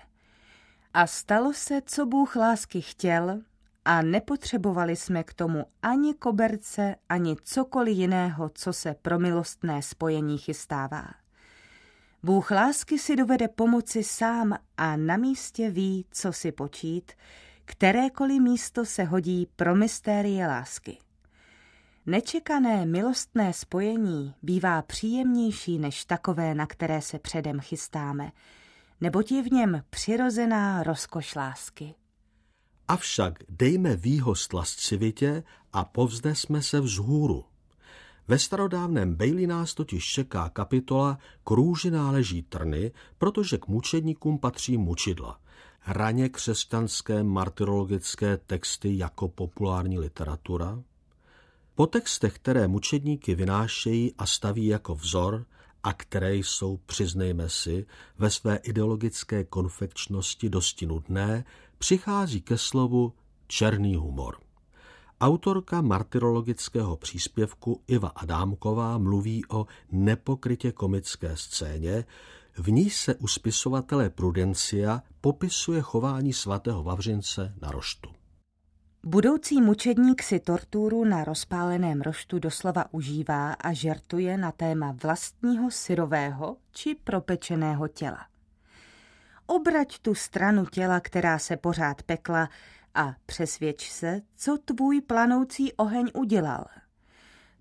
A 0.93 1.07
stalo 1.07 1.53
se, 1.53 1.81
co 1.85 2.05
Bůh 2.05 2.35
lásky 2.35 2.81
chtěl, 2.81 3.41
a 3.85 4.01
nepotřebovali 4.01 4.95
jsme 4.95 5.23
k 5.23 5.33
tomu 5.33 5.65
ani 5.81 6.13
koberce, 6.13 6.95
ani 7.09 7.35
cokoliv 7.43 7.97
jiného, 7.97 8.49
co 8.49 8.73
se 8.73 8.95
pro 9.01 9.19
milostné 9.19 9.81
spojení 9.81 10.37
chystává. 10.37 11.05
Bůh 12.23 12.51
lásky 12.51 12.99
si 12.99 13.15
dovede 13.15 13.47
pomoci 13.47 14.03
sám 14.03 14.57
a 14.77 14.97
na 14.97 15.17
místě 15.17 15.69
ví, 15.69 16.05
co 16.11 16.33
si 16.33 16.51
počít, 16.51 17.11
kterékoliv 17.67 18.41
místo 18.41 18.85
se 18.85 19.03
hodí 19.03 19.47
pro 19.55 19.75
mystérie 19.75 20.47
lásky. 20.47 20.97
Nečekané 22.05 22.85
milostné 22.85 23.53
spojení 23.53 24.33
bývá 24.41 24.81
příjemnější 24.81 25.79
než 25.79 26.05
takové, 26.05 26.55
na 26.55 26.65
které 26.65 27.01
se 27.01 27.19
předem 27.19 27.59
chystáme, 27.59 28.31
neboť 29.01 29.31
je 29.31 29.43
v 29.43 29.51
něm 29.51 29.83
přirozená 29.89 30.83
rozkoš 30.83 31.35
lásky. 31.35 31.95
Avšak 32.87 33.33
dejme 33.49 33.95
výhost 33.95 34.53
lascivitě 34.53 35.43
a 35.73 35.85
povzdesme 35.85 36.61
se 36.61 36.79
vzhůru. 36.81 37.45
Ve 38.27 38.39
starodávném 38.39 39.15
Bejli 39.15 39.47
nás 39.47 39.73
totiž 39.73 40.05
čeká 40.05 40.49
kapitola 40.49 41.17
Krůži 41.43 41.91
náleží 41.91 42.43
trny, 42.43 42.91
protože 43.17 43.57
k 43.57 43.67
mučedníkům 43.67 44.39
patří 44.39 44.77
mučidla. 44.77 45.39
Raně 45.89 46.29
křesťanské 46.29 47.23
martyrologické 47.23 48.37
texty 48.37 48.97
jako 48.97 49.27
populární 49.27 49.99
literatura. 49.99 50.83
Po 51.75 51.87
textech, 51.87 52.35
které 52.35 52.67
mučedníky 52.67 53.35
vynášejí 53.35 54.13
a 54.17 54.25
staví 54.25 54.65
jako 54.65 54.95
vzor, 54.95 55.45
a 55.83 55.93
které 55.93 56.35
jsou, 56.35 56.77
přiznejme 56.77 57.49
si, 57.49 57.85
ve 58.17 58.29
své 58.29 58.55
ideologické 58.55 59.43
konfekčnosti 59.43 60.49
dosti 60.49 60.85
nudné, 60.85 61.45
přichází 61.77 62.41
ke 62.41 62.57
slovu 62.57 63.13
černý 63.47 63.95
humor. 63.95 64.37
Autorka 65.21 65.81
martyrologického 65.81 66.97
příspěvku 66.97 67.81
Iva 67.87 68.07
Adámková 68.07 68.97
mluví 68.97 69.45
o 69.49 69.65
nepokrytě 69.91 70.71
komické 70.71 71.37
scéně, 71.37 72.05
v 72.57 72.71
ní 72.71 72.89
se 72.89 73.15
u 73.15 73.27
spisovatele 73.27 74.09
Prudencia 74.09 75.03
popisuje 75.21 75.81
chování 75.81 76.33
svatého 76.33 76.83
Vavřince 76.83 77.53
na 77.61 77.71
roštu. 77.71 78.09
Budoucí 79.03 79.61
mučedník 79.61 80.23
si 80.23 80.39
torturu 80.39 81.05
na 81.05 81.23
rozpáleném 81.23 82.01
roštu 82.01 82.39
doslova 82.39 82.85
užívá 82.93 83.53
a 83.53 83.73
žertuje 83.73 84.37
na 84.37 84.51
téma 84.51 84.95
vlastního 85.03 85.71
syrového 85.71 86.57
či 86.71 86.95
propečeného 87.03 87.87
těla. 87.87 88.27
Obrať 89.45 89.99
tu 89.99 90.15
stranu 90.15 90.65
těla, 90.65 90.99
která 90.99 91.39
se 91.39 91.57
pořád 91.57 92.03
pekla, 92.03 92.49
a 92.95 93.15
přesvědč 93.25 93.89
se, 93.91 94.21
co 94.35 94.57
tvůj 94.65 95.01
planoucí 95.01 95.73
oheň 95.73 96.11
udělal. 96.13 96.65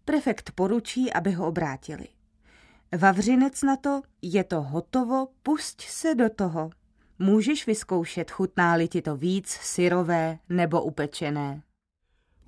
Prefekt 0.05 0.50
poručí, 0.50 1.12
aby 1.12 1.33
ho 1.33 1.47
obrátili. 1.47 2.09
Vavřinec 2.93 3.62
na 3.62 3.76
to, 3.76 4.02
je 4.23 4.45
to 4.45 4.62
hotovo, 4.62 5.28
pusť 5.42 5.83
se 5.83 6.14
do 6.14 6.31
toho. 6.31 6.70
Můžeš 7.18 7.66
vyzkoušet, 7.66 8.31
chutná-li 8.31 8.88
ti 8.88 9.03
to 9.03 9.16
víc, 9.16 9.49
syrové 9.49 10.38
nebo 10.49 10.83
upečené. 10.83 11.62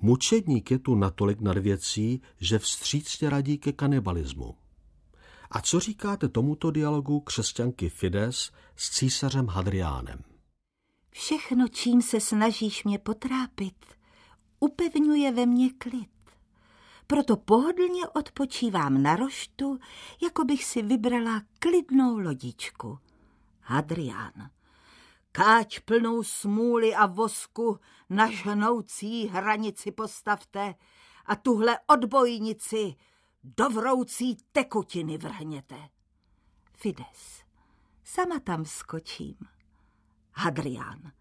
Mučedník 0.01 0.71
je 0.71 0.79
tu 0.79 0.95
natolik 0.95 1.41
nad 1.41 1.57
věcí, 1.57 2.21
že 2.39 2.59
vstřícně 2.59 3.29
radí 3.29 3.57
ke 3.57 3.71
kanibalismu. 3.71 4.55
A 5.51 5.61
co 5.61 5.79
říkáte 5.79 6.29
tomuto 6.29 6.71
dialogu 6.71 7.19
křesťanky 7.19 7.89
Fides 7.89 8.51
s 8.75 8.89
císařem 8.89 9.47
Hadriánem? 9.47 10.19
Všechno, 11.11 11.67
čím 11.67 12.01
se 12.01 12.19
snažíš 12.19 12.83
mě 12.83 12.99
potrápit, 12.99 13.85
upevňuje 14.59 15.31
ve 15.31 15.45
mně 15.45 15.69
klid. 15.77 16.18
Proto 17.11 17.37
pohodlně 17.37 18.07
odpočívám 18.07 19.03
na 19.03 19.15
roštu, 19.15 19.79
jako 20.21 20.45
bych 20.45 20.65
si 20.65 20.81
vybrala 20.81 21.41
klidnou 21.59 22.17
lodičku. 22.17 22.99
Hadrián. 23.61 24.49
Káč 25.31 25.79
plnou 25.79 26.23
smůly 26.23 26.95
a 26.95 27.05
vosku 27.05 27.79
na 28.09 28.31
žhnoucí 28.31 29.27
hranici 29.27 29.91
postavte 29.91 30.75
a 31.25 31.35
tuhle 31.35 31.79
odbojnici 31.87 32.95
do 33.43 33.69
vroucí 33.69 34.37
tekutiny 34.51 35.17
vrhněte. 35.17 35.89
Fides. 36.73 37.43
Sama 38.03 38.39
tam 38.39 38.65
skočím. 38.65 39.37
Hadrián. 40.33 41.11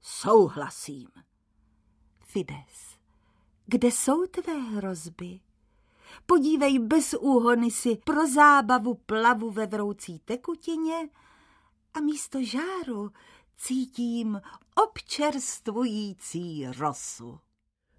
Souhlasím. 0.00 1.08
Fides. 2.20 2.95
Kde 3.66 3.88
jsou 3.88 4.26
tvé 4.26 4.60
hrozby? 4.60 5.40
Podívej 6.26 6.78
bez 6.78 7.14
úhony 7.20 7.70
si 7.70 7.96
pro 8.04 8.26
zábavu 8.26 8.94
plavu 8.94 9.50
ve 9.50 9.66
vroucí 9.66 10.18
tekutině 10.24 11.08
a 11.94 12.00
místo 12.00 12.38
žáru 12.44 13.10
cítím 13.56 14.40
občerstvující 14.84 16.66
rosu. 16.78 17.38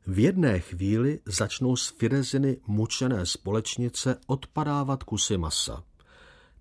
V 0.08 0.20
jedné 0.20 0.60
chvíli 0.60 1.20
začnou 1.26 1.76
z 1.76 1.88
Fireziny 1.90 2.62
mučené 2.68 3.26
společnice 3.26 4.20
odpadávat 4.28 5.04
kusy 5.04 5.38
masa. 5.38 5.84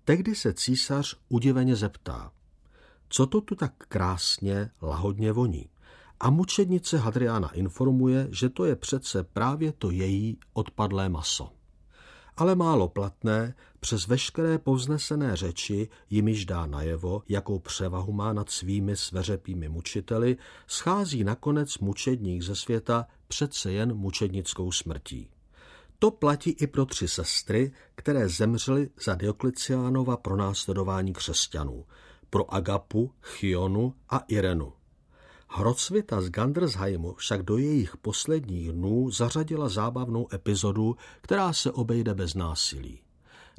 Tehdy 0.05 0.35
se 0.35 0.53
císař 0.53 1.15
udiveně 1.29 1.75
zeptá, 1.75 2.31
co 3.09 3.27
to 3.27 3.41
tu 3.41 3.55
tak 3.55 3.73
krásně, 3.77 4.71
lahodně 4.81 5.31
voní. 5.31 5.69
A 6.19 6.29
mučednice 6.29 6.97
Hadriana 6.97 7.53
informuje, 7.53 8.27
že 8.31 8.49
to 8.49 8.65
je 8.65 8.75
přece 8.75 9.23
právě 9.23 9.71
to 9.71 9.91
její 9.91 10.37
odpadlé 10.53 11.09
maso. 11.09 11.49
Ale 12.37 12.55
málo 12.55 12.87
platné, 12.87 13.55
přes 13.79 14.07
veškeré 14.07 14.57
povznesené 14.57 15.35
řeči 15.35 15.89
jimiž 16.09 16.45
dá 16.45 16.65
najevo, 16.65 17.23
jakou 17.29 17.59
převahu 17.59 18.13
má 18.13 18.33
nad 18.33 18.49
svými 18.49 18.95
sveřepými 18.95 19.69
mučiteli, 19.69 20.37
schází 20.67 21.23
nakonec 21.23 21.77
mučedník 21.77 22.41
ze 22.41 22.55
světa 22.55 23.07
přece 23.27 23.71
jen 23.71 23.93
mučednickou 23.93 24.71
smrtí. 24.71 25.29
To 25.99 26.11
platí 26.11 26.49
i 26.49 26.67
pro 26.67 26.85
tři 26.85 27.07
sestry, 27.07 27.71
které 27.95 28.29
zemřely 28.29 28.89
za 29.03 29.15
Diokliciánova 29.15 30.17
pronásledování 30.17 31.13
křesťanů– 31.13 31.85
pro 32.29 32.53
Agapu, 32.53 33.11
Chionu 33.21 33.93
a 34.09 34.17
Irenu. 34.27 34.73
Hrocvita 35.49 36.21
z 36.21 36.29
Gandersheimu 36.29 37.13
však 37.13 37.41
do 37.41 37.57
jejich 37.57 37.97
posledních 37.97 38.71
dnů 38.71 39.11
zařadila 39.11 39.69
zábavnou 39.69 40.27
epizodu, 40.33 40.95
která 41.21 41.53
se 41.53 41.71
obejde 41.71 42.13
bez 42.13 42.33
násilí. 42.33 42.99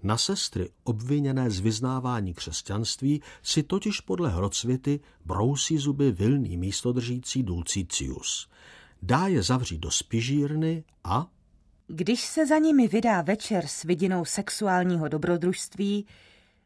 Na 0.02 0.18
sestry 0.18 0.70
obviněné 0.84 1.50
z 1.50 1.60
vyznávání 1.60 2.34
křesťanství 2.34 3.22
si 3.42 3.62
totiž 3.62 4.00
podle 4.00 4.30
Hrocvity 4.30 5.00
brousí 5.24 5.78
zuby 5.78 6.12
vilný 6.12 6.56
místodržící 6.56 7.42
Dulcicius. 7.42 8.48
Dá 9.02 9.26
je 9.26 9.42
zavřít 9.42 9.78
do 9.78 9.90
spižírny 9.90 10.84
a... 11.04 11.26
Když 11.86 12.20
se 12.20 12.46
za 12.46 12.58
nimi 12.58 12.88
vydá 12.88 13.22
večer 13.22 13.66
s 13.66 13.82
vidinou 13.82 14.24
sexuálního 14.24 15.08
dobrodružství, 15.08 16.06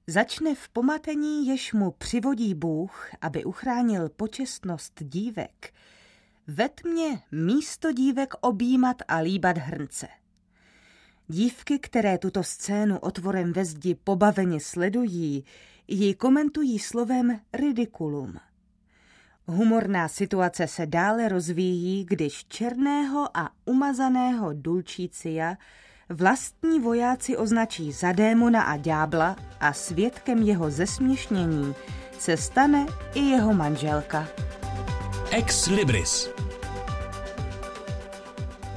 Začne 0.07 0.55
v 0.55 0.69
pomatení, 0.69 1.47
jež 1.47 1.73
mu 1.73 1.91
přivodí 1.91 2.55
Bůh, 2.55 3.11
aby 3.21 3.45
uchránil 3.45 4.09
počestnost 4.09 4.93
dívek. 5.03 5.75
Ve 6.47 6.69
tmě 6.69 7.23
místo 7.33 7.93
dívek 7.93 8.35
objímat 8.41 8.97
a 9.09 9.17
líbat 9.17 9.59
hrnce. 9.59 10.09
Dívky, 11.29 11.79
které 11.79 12.19
tuto 12.19 12.43
scénu 12.43 12.99
otvorem 12.99 13.53
ve 13.53 13.65
zdi 13.65 13.95
pobaveně 13.95 14.61
sledují, 14.61 15.45
ji 15.89 16.15
komentují 16.15 16.79
slovem 16.79 17.41
ridiculum. 17.53 18.37
Humorná 19.47 20.09
situace 20.09 20.67
se 20.67 20.87
dále 20.87 21.29
rozvíjí, 21.29 22.05
když 22.05 22.45
černého 22.45 23.37
a 23.37 23.51
umazaného 23.65 24.53
Dulčícia 24.53 25.57
vlastní 26.13 26.81
vojáci 26.81 27.37
označí 27.37 27.93
za 27.93 28.13
démona 28.13 28.63
a 28.63 28.77
ďábla 28.77 29.37
a 29.61 29.73
svědkem 29.73 30.43
jeho 30.43 30.71
zesměšnění 30.71 31.75
se 32.19 32.37
stane 32.37 32.87
i 33.15 33.21
jeho 33.21 33.55
manželka. 33.55 34.29
Ex 35.31 35.67
Libris 35.67 36.31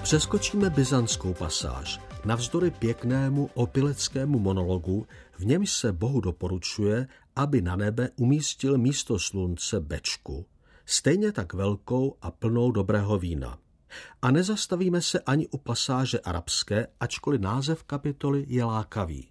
Přeskočíme 0.04 0.70
byzantskou 0.70 1.34
pasáž. 1.34 2.00
Navzdory 2.26 2.72
pěknému 2.72 3.50
opileckému 3.54 4.40
monologu, 4.40 5.08
v 5.38 5.46
něm 5.46 5.66
se 5.66 5.94
Bohu 5.94 6.22
doporučuje, 6.22 7.08
aby 7.36 7.62
na 7.62 7.76
nebe 7.76 8.10
umístil 8.16 8.78
místo 8.78 9.20
slunce 9.20 9.80
bečku, 9.80 10.46
stejně 10.86 11.32
tak 11.32 11.54
velkou 11.54 12.16
a 12.22 12.32
plnou 12.32 12.72
dobrého 12.72 13.20
vína. 13.20 13.58
A 14.22 14.32
nezastavíme 14.32 15.02
se 15.02 15.20
ani 15.20 15.48
u 15.48 15.58
pasáže 15.58 16.20
arabské, 16.20 16.88
ačkoliv 17.00 17.42
název 17.42 17.84
kapitoly 17.84 18.46
je 18.48 18.64
lákavý. 18.64 19.28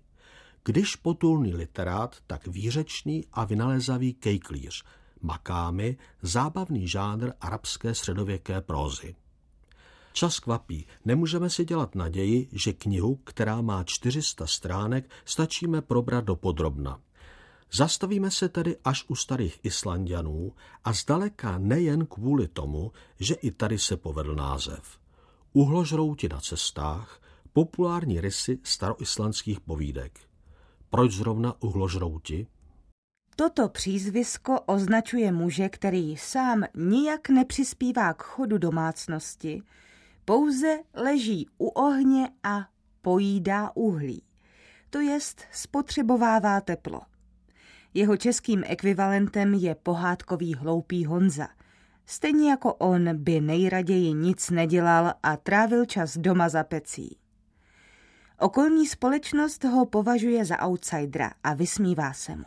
Když 0.65 0.97
potulný 0.97 1.55
literát, 1.55 2.17
tak 2.27 2.47
výřečný 2.47 3.25
a 3.33 3.45
vynalezavý 3.45 4.15
kejklíř, 4.15 4.85
makámy, 5.21 5.97
zábavný 6.23 6.89
žánr 6.89 7.33
arabské 7.41 7.95
středověké 7.95 8.61
prózy. 8.61 9.15
Čas 10.13 10.39
kvapí. 10.41 10.87
Nemůžeme 11.05 11.51
si 11.51 11.65
dělat 11.65 11.95
naději, 11.95 12.49
že 12.53 12.73
knihu, 12.73 13.17
která 13.17 13.61
má 13.61 13.85
400 13.85 14.47
stránek, 14.47 15.11
stačíme 15.25 15.83
probrat 15.83 16.25
do 16.25 16.37
podrobna. 16.37 17.01
Zastavíme 17.73 18.31
se 18.31 18.49
tedy 18.49 18.77
až 18.85 19.05
u 19.09 19.15
starých 19.15 19.61
Islandianů 19.63 20.53
a 20.85 20.93
zdaleka 20.93 21.59
nejen 21.59 22.07
kvůli 22.07 22.49
tomu, 22.49 22.93
že 23.21 23.35
i 23.35 23.51
tady 23.51 23.79
se 23.79 23.97
povedl 23.97 24.35
název. 24.35 24.99
Uhložrouti 25.53 26.29
na 26.29 26.41
cestách, 26.41 27.21
populární 27.53 28.21
rysy 28.21 28.59
staroislandských 28.63 29.61
povídek. 29.61 30.19
Proč 30.91 31.13
zrovna 31.13 31.63
uhložrouti? 31.63 32.47
Toto 33.37 33.69
přízvisko 33.69 34.61
označuje 34.61 35.33
muže, 35.33 35.69
který 35.69 36.17
sám 36.17 36.65
nijak 36.75 37.29
nepřispívá 37.29 38.15
k 38.15 38.23
chodu 38.23 38.59
domácnosti, 38.59 39.63
pouze 40.25 40.79
leží 40.95 41.49
u 41.59 41.69
ohně 41.69 42.31
a 42.43 42.69
pojídá 43.03 43.71
uhlí, 43.75 44.23
to 44.91 45.01
jest 45.01 45.43
spotřebovává 45.53 46.61
teplo. 46.61 47.01
Jeho 47.95 48.17
českým 48.17 48.63
ekvivalentem 48.67 49.55
je 49.55 49.75
pohádkový 49.75 50.55
hloupý 50.55 51.05
Honza. 51.05 51.49
Stejně 52.07 52.51
jako 52.51 52.75
on 52.75 53.17
by 53.17 53.41
nejraději 53.41 54.15
nic 54.15 54.51
nedělal 54.51 55.15
a 55.23 55.37
trávil 55.37 55.85
čas 55.85 56.19
doma 56.19 56.49
za 56.49 56.65
pecí. 56.65 57.19
Okolní 58.39 58.87
společnost 58.87 59.65
ho 59.65 59.87
považuje 59.87 60.45
za 60.45 60.67
outsidera 60.67 61.33
a 61.45 61.55
vysmívá 61.55 62.13
se 62.13 62.37
mu. 62.37 62.45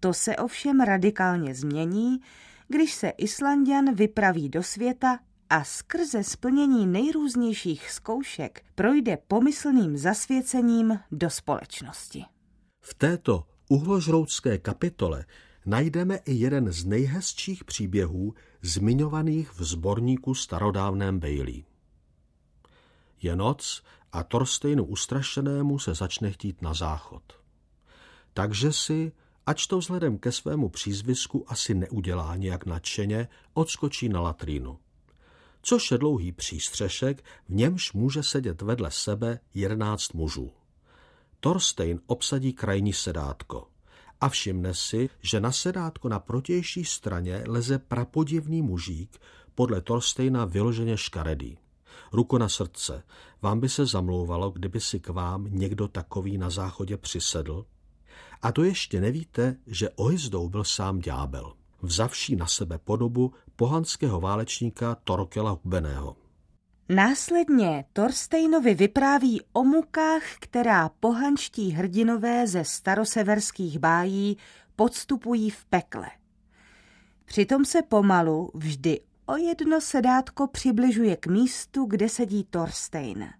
To 0.00 0.14
se 0.14 0.36
ovšem 0.36 0.80
radikálně 0.80 1.54
změní, 1.54 2.20
když 2.68 2.94
se 2.94 3.08
Islandian 3.08 3.94
vypraví 3.94 4.48
do 4.48 4.62
světa 4.62 5.18
a 5.50 5.64
skrze 5.64 6.24
splnění 6.24 6.86
nejrůznějších 6.86 7.90
zkoušek 7.90 8.64
projde 8.74 9.18
pomyslným 9.28 9.96
zasvěcením 9.96 10.98
do 11.12 11.30
společnosti. 11.30 12.24
V 12.80 12.94
této 12.94 13.44
uhložroutské 13.68 14.58
kapitole 14.58 15.24
najdeme 15.66 16.16
i 16.16 16.34
jeden 16.34 16.72
z 16.72 16.84
nejhezčích 16.84 17.64
příběhů 17.64 18.34
zmiňovaných 18.62 19.52
v 19.52 19.64
sborníku 19.64 20.34
starodávném 20.34 21.20
Bailey. 21.20 21.64
Je 23.22 23.36
noc 23.36 23.82
a 24.12 24.22
Torstejnu 24.22 24.84
ustrašenému 24.84 25.78
se 25.78 25.94
začne 25.94 26.30
chtít 26.32 26.62
na 26.62 26.74
záchod. 26.74 27.22
Takže 28.34 28.72
si, 28.72 29.12
ač 29.46 29.66
to 29.66 29.78
vzhledem 29.78 30.18
ke 30.18 30.32
svému 30.32 30.68
přízvisku 30.68 31.44
asi 31.48 31.74
neudělá 31.74 32.36
nějak 32.36 32.66
nadšeně, 32.66 33.28
odskočí 33.54 34.08
na 34.08 34.20
latrínu 34.20 34.78
což 35.62 35.90
je 35.90 35.98
dlouhý 35.98 36.32
přístřešek, 36.32 37.24
v 37.48 37.54
němž 37.54 37.92
může 37.92 38.22
sedět 38.22 38.62
vedle 38.62 38.90
sebe 38.90 39.40
jedenáct 39.54 40.12
mužů. 40.12 40.52
Thorstein 41.40 42.00
obsadí 42.06 42.52
krajní 42.52 42.92
sedátko 42.92 43.68
a 44.20 44.28
všimne 44.28 44.74
si, 44.74 45.10
že 45.20 45.40
na 45.40 45.52
sedátko 45.52 46.08
na 46.08 46.18
protější 46.18 46.84
straně 46.84 47.44
leze 47.46 47.78
prapodivný 47.78 48.62
mužík, 48.62 49.18
podle 49.54 49.80
Thorsteina 49.80 50.44
vyloženě 50.44 50.96
škaredý. 50.96 51.58
Ruko 52.12 52.38
na 52.38 52.48
srdce, 52.48 53.02
vám 53.42 53.60
by 53.60 53.68
se 53.68 53.86
zamlouvalo, 53.86 54.50
kdyby 54.50 54.80
si 54.80 55.00
k 55.00 55.08
vám 55.08 55.46
někdo 55.50 55.88
takový 55.88 56.38
na 56.38 56.50
záchodě 56.50 56.96
přisedl? 56.96 57.66
A 58.42 58.52
to 58.52 58.64
ještě 58.64 59.00
nevíte, 59.00 59.56
že 59.66 59.90
ohyzdou 59.90 60.48
byl 60.48 60.64
sám 60.64 60.98
ďábel 60.98 61.52
vzavší 61.82 62.36
na 62.36 62.46
sebe 62.46 62.78
podobu 62.78 63.32
pohanského 63.56 64.20
válečníka 64.20 64.94
Torkela 64.94 65.50
Hubeného. 65.50 66.16
Následně 66.90 67.84
Torsteinovi 67.92 68.74
vypráví 68.74 69.40
o 69.52 69.64
mukách, 69.64 70.22
která 70.40 70.88
pohanští 70.88 71.70
hrdinové 71.70 72.46
ze 72.46 72.64
staroseverských 72.64 73.78
bájí 73.78 74.36
podstupují 74.76 75.50
v 75.50 75.64
pekle. 75.64 76.10
Přitom 77.24 77.64
se 77.64 77.82
pomalu 77.82 78.50
vždy 78.54 79.00
o 79.26 79.36
jedno 79.36 79.80
sedátko 79.80 80.46
přibližuje 80.46 81.16
k 81.16 81.26
místu, 81.26 81.84
kde 81.84 82.08
sedí 82.08 82.44
Torstein. 82.44 83.30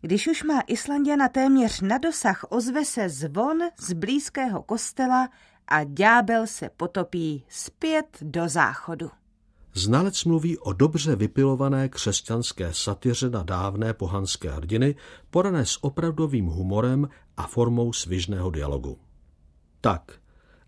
Když 0.00 0.28
už 0.28 0.42
má 0.42 0.60
Islandiana 0.60 1.28
téměř 1.28 1.80
na 1.80 1.98
dosah, 1.98 2.44
ozve 2.48 2.84
se 2.84 3.08
zvon 3.08 3.58
z 3.78 3.92
blízkého 3.92 4.62
kostela 4.62 5.28
a 5.68 5.84
ďábel 5.84 6.46
se 6.46 6.70
potopí 6.76 7.44
zpět 7.48 8.18
do 8.22 8.48
záchodu. 8.48 9.10
Znalec 9.74 10.24
mluví 10.24 10.58
o 10.58 10.72
dobře 10.72 11.16
vypilované 11.16 11.88
křesťanské 11.88 12.74
satyře 12.74 13.30
na 13.30 13.42
dávné 13.42 13.94
pohanské 13.94 14.50
hrdiny, 14.50 14.94
podané 15.30 15.66
s 15.66 15.84
opravdovým 15.84 16.46
humorem 16.46 17.08
a 17.36 17.46
formou 17.46 17.92
svižného 17.92 18.50
dialogu. 18.50 18.98
Tak, 19.80 20.20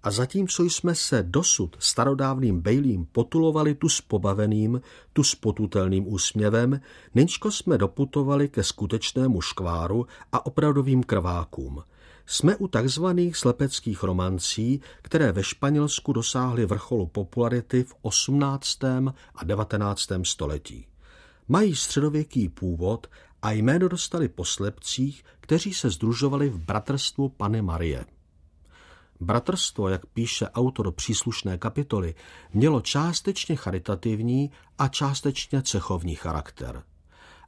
a 0.03 0.11
zatímco 0.11 0.63
jsme 0.63 0.95
se 0.95 1.23
dosud 1.23 1.77
starodávným 1.79 2.61
bejlím 2.61 3.07
potulovali 3.13 3.75
tu 3.75 3.89
s 3.89 4.01
pobaveným, 4.01 4.81
tu 5.13 5.25
s 5.25 5.35
potutelným 5.35 6.13
úsměvem, 6.13 6.81
nyčko 7.15 7.51
jsme 7.51 7.79
doputovali 7.79 8.49
ke 8.49 8.63
skutečnému 8.63 9.41
škváru 9.41 10.07
a 10.33 10.47
opravdovým 10.47 11.03
krvákům– 11.03 11.83
jsme 12.27 12.57
u 12.57 12.69
takzvaných 12.69 13.37
slepeckých 13.37 14.03
romancí, 14.03 14.81
které 15.03 15.33
ve 15.33 15.43
Španělsku 15.45 16.13
dosáhly 16.13 16.67
vrcholu 16.67 17.07
popularity 17.07 17.85
v 17.85 17.95
18. 18.03 18.85
a 19.35 19.45
19. 19.45 20.09
století. 20.23 20.87
Mají 21.49 21.77
středověký 21.77 22.49
původ 22.49 23.07
a 23.43 23.53
jméno 23.53 23.89
dostali 23.89 24.29
po 24.29 24.45
slepcích, 24.45 25.25
kteří 25.41 25.75
se 25.75 25.91
združovali 25.91 26.49
v 26.49 26.59
bratrstvu 26.59 27.29
Pany 27.29 27.63
Marie. 27.63 28.05
Bratrstvo, 29.21 29.89
jak 29.89 30.07
píše 30.07 30.49
autor 30.49 30.93
příslušné 30.93 31.59
kapitoly, 31.59 32.15
mělo 32.55 32.81
částečně 32.81 33.57
charitativní 33.57 34.51
a 34.79 34.89
částečně 34.89 35.63
cechovní 35.63 36.15
charakter. 36.15 36.83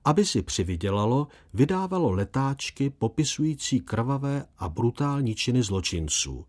Aby 0.04 0.24
si 0.24 0.42
přivydělalo, 0.42 1.26
vydávalo 1.54 2.10
letáčky 2.10 2.90
popisující 2.90 3.80
krvavé 3.80 4.44
a 4.58 4.68
brutální 4.68 5.34
činy 5.34 5.62
zločinců. 5.62 6.44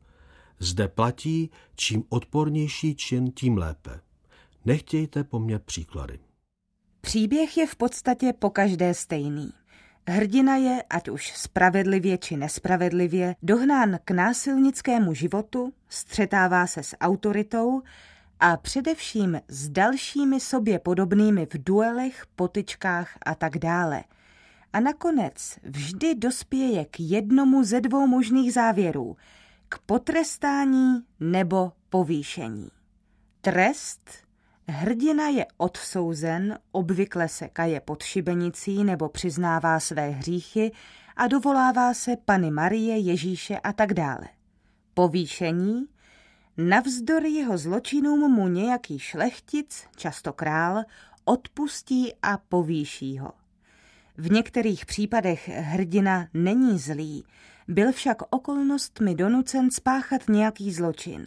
Zde 0.59 0.87
platí, 0.87 1.49
čím 1.75 2.03
odpornější 2.09 2.95
čin, 2.95 3.31
tím 3.31 3.57
lépe. 3.57 3.99
Nechtějte 4.65 5.23
po 5.23 5.39
mně 5.39 5.59
příklady. 5.59 6.19
Příběh 7.01 7.57
je 7.57 7.67
v 7.67 7.75
podstatě 7.75 8.33
pokaždé 8.33 8.93
stejný. 8.93 9.53
Hrdina 10.07 10.55
je, 10.55 10.83
ať 10.89 11.09
už 11.09 11.33
spravedlivě 11.35 12.17
či 12.17 12.37
nespravedlivě, 12.37 13.35
dohnán 13.43 13.99
k 14.05 14.11
násilnickému 14.11 15.13
životu, 15.13 15.73
střetává 15.89 16.67
se 16.67 16.83
s 16.83 16.97
autoritou 16.97 17.81
a 18.39 18.57
především 18.57 19.41
s 19.47 19.69
dalšími 19.69 20.39
sobě 20.39 20.79
podobnými 20.79 21.45
v 21.45 21.63
duelech, 21.63 22.25
potyčkách 22.35 23.17
a 23.25 23.35
tak 23.35 23.57
dále. 23.57 24.03
A 24.73 24.79
nakonec 24.79 25.59
vždy 25.63 26.15
dospěje 26.15 26.85
k 26.85 26.99
jednomu 26.99 27.63
ze 27.63 27.81
dvou 27.81 28.07
možných 28.07 28.53
závěrů, 28.53 29.17
k 29.69 29.79
potrestání 29.79 31.01
nebo 31.19 31.71
povýšení. 31.89 32.69
Trest 33.41 34.09
Hrdina 34.67 35.27
je 35.27 35.45
odsouzen, 35.57 36.59
obvykle 36.71 37.27
se 37.27 37.47
kaje 37.47 37.79
pod 37.79 38.03
šibenicí 38.03 38.83
nebo 38.83 39.09
přiznává 39.09 39.79
své 39.79 40.09
hříchy 40.09 40.71
a 41.15 41.27
dovolává 41.27 41.93
se 41.93 42.15
Pany 42.25 42.51
Marie, 42.51 42.97
Ježíše 42.97 43.59
a 43.59 43.73
tak 43.73 43.93
dále. 43.93 44.27
Povýšení 44.93 45.85
Navzdory 46.57 47.29
jeho 47.29 47.57
zločinům 47.57 48.31
mu 48.31 48.47
nějaký 48.47 48.99
šlechtic, 48.99 49.83
často 49.95 50.33
král, 50.33 50.83
odpustí 51.25 52.13
a 52.21 52.37
povýší 52.37 53.17
ho. 53.19 53.31
V 54.17 54.31
některých 54.31 54.85
případech 54.85 55.49
hrdina 55.49 56.27
není 56.33 56.79
zlý, 56.79 57.23
byl 57.67 57.91
však 57.91 58.17
okolnostmi 58.29 59.15
donucen 59.15 59.71
spáchat 59.71 60.29
nějaký 60.29 60.73
zločin. 60.73 61.25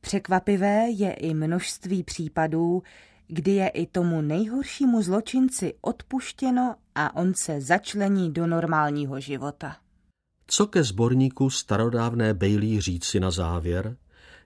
Překvapivé 0.00 0.90
je 0.90 1.12
i 1.12 1.34
množství 1.34 2.02
případů, 2.02 2.82
kdy 3.28 3.50
je 3.50 3.68
i 3.68 3.86
tomu 3.86 4.20
nejhoršímu 4.20 5.02
zločinci 5.02 5.74
odpuštěno 5.80 6.74
a 6.94 7.16
on 7.16 7.34
se 7.34 7.60
začlení 7.60 8.32
do 8.32 8.46
normálního 8.46 9.20
života. 9.20 9.76
Co 10.46 10.66
ke 10.66 10.84
sborníku 10.84 11.50
starodávné 11.50 12.34
Bailey 12.34 12.80
říci 12.80 13.20
na 13.20 13.30
závěr? 13.30 13.96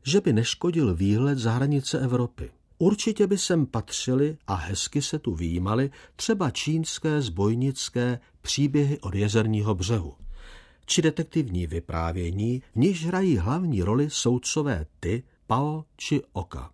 Že 0.07 0.21
by 0.21 0.33
neškodil 0.33 0.95
výhled 0.95 1.39
za 1.39 1.53
hranice 1.53 2.01
Evropy. 2.01 2.51
Určitě 2.79 3.27
by 3.27 3.39
sem 3.39 3.67
patřili 3.67 4.37
a 4.47 4.55
hezky 4.55 5.03
se 5.03 5.19
tu 5.19 5.35
výjímaly 5.35 5.91
třeba 6.17 6.51
čínské 6.51 7.23
zbojnické 7.23 8.21
příběhy 8.43 8.99
od 9.01 9.15
jezerního 9.15 9.75
břehu 9.75 10.15
či 10.87 11.03
detektivní 11.03 11.67
vyprávění, 11.67 12.63
v 12.73 12.77
níž 12.77 13.07
hrají 13.07 13.37
hlavní 13.37 13.83
roli 13.83 14.11
soudcové 14.11 14.87
ty, 15.01 15.23
Pao 15.47 15.85
či 15.97 16.23
Oka. 16.33 16.71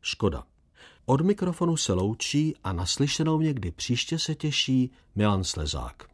Škoda. 0.00 0.44
Od 1.06 1.20
mikrofonu 1.20 1.76
se 1.76 1.92
loučí 1.92 2.54
a 2.64 2.72
naslyšenou 2.72 3.40
někdy 3.40 3.70
příště 3.70 4.18
se 4.18 4.34
těší 4.34 4.90
Milan 5.14 5.44
Slezák. 5.44 6.09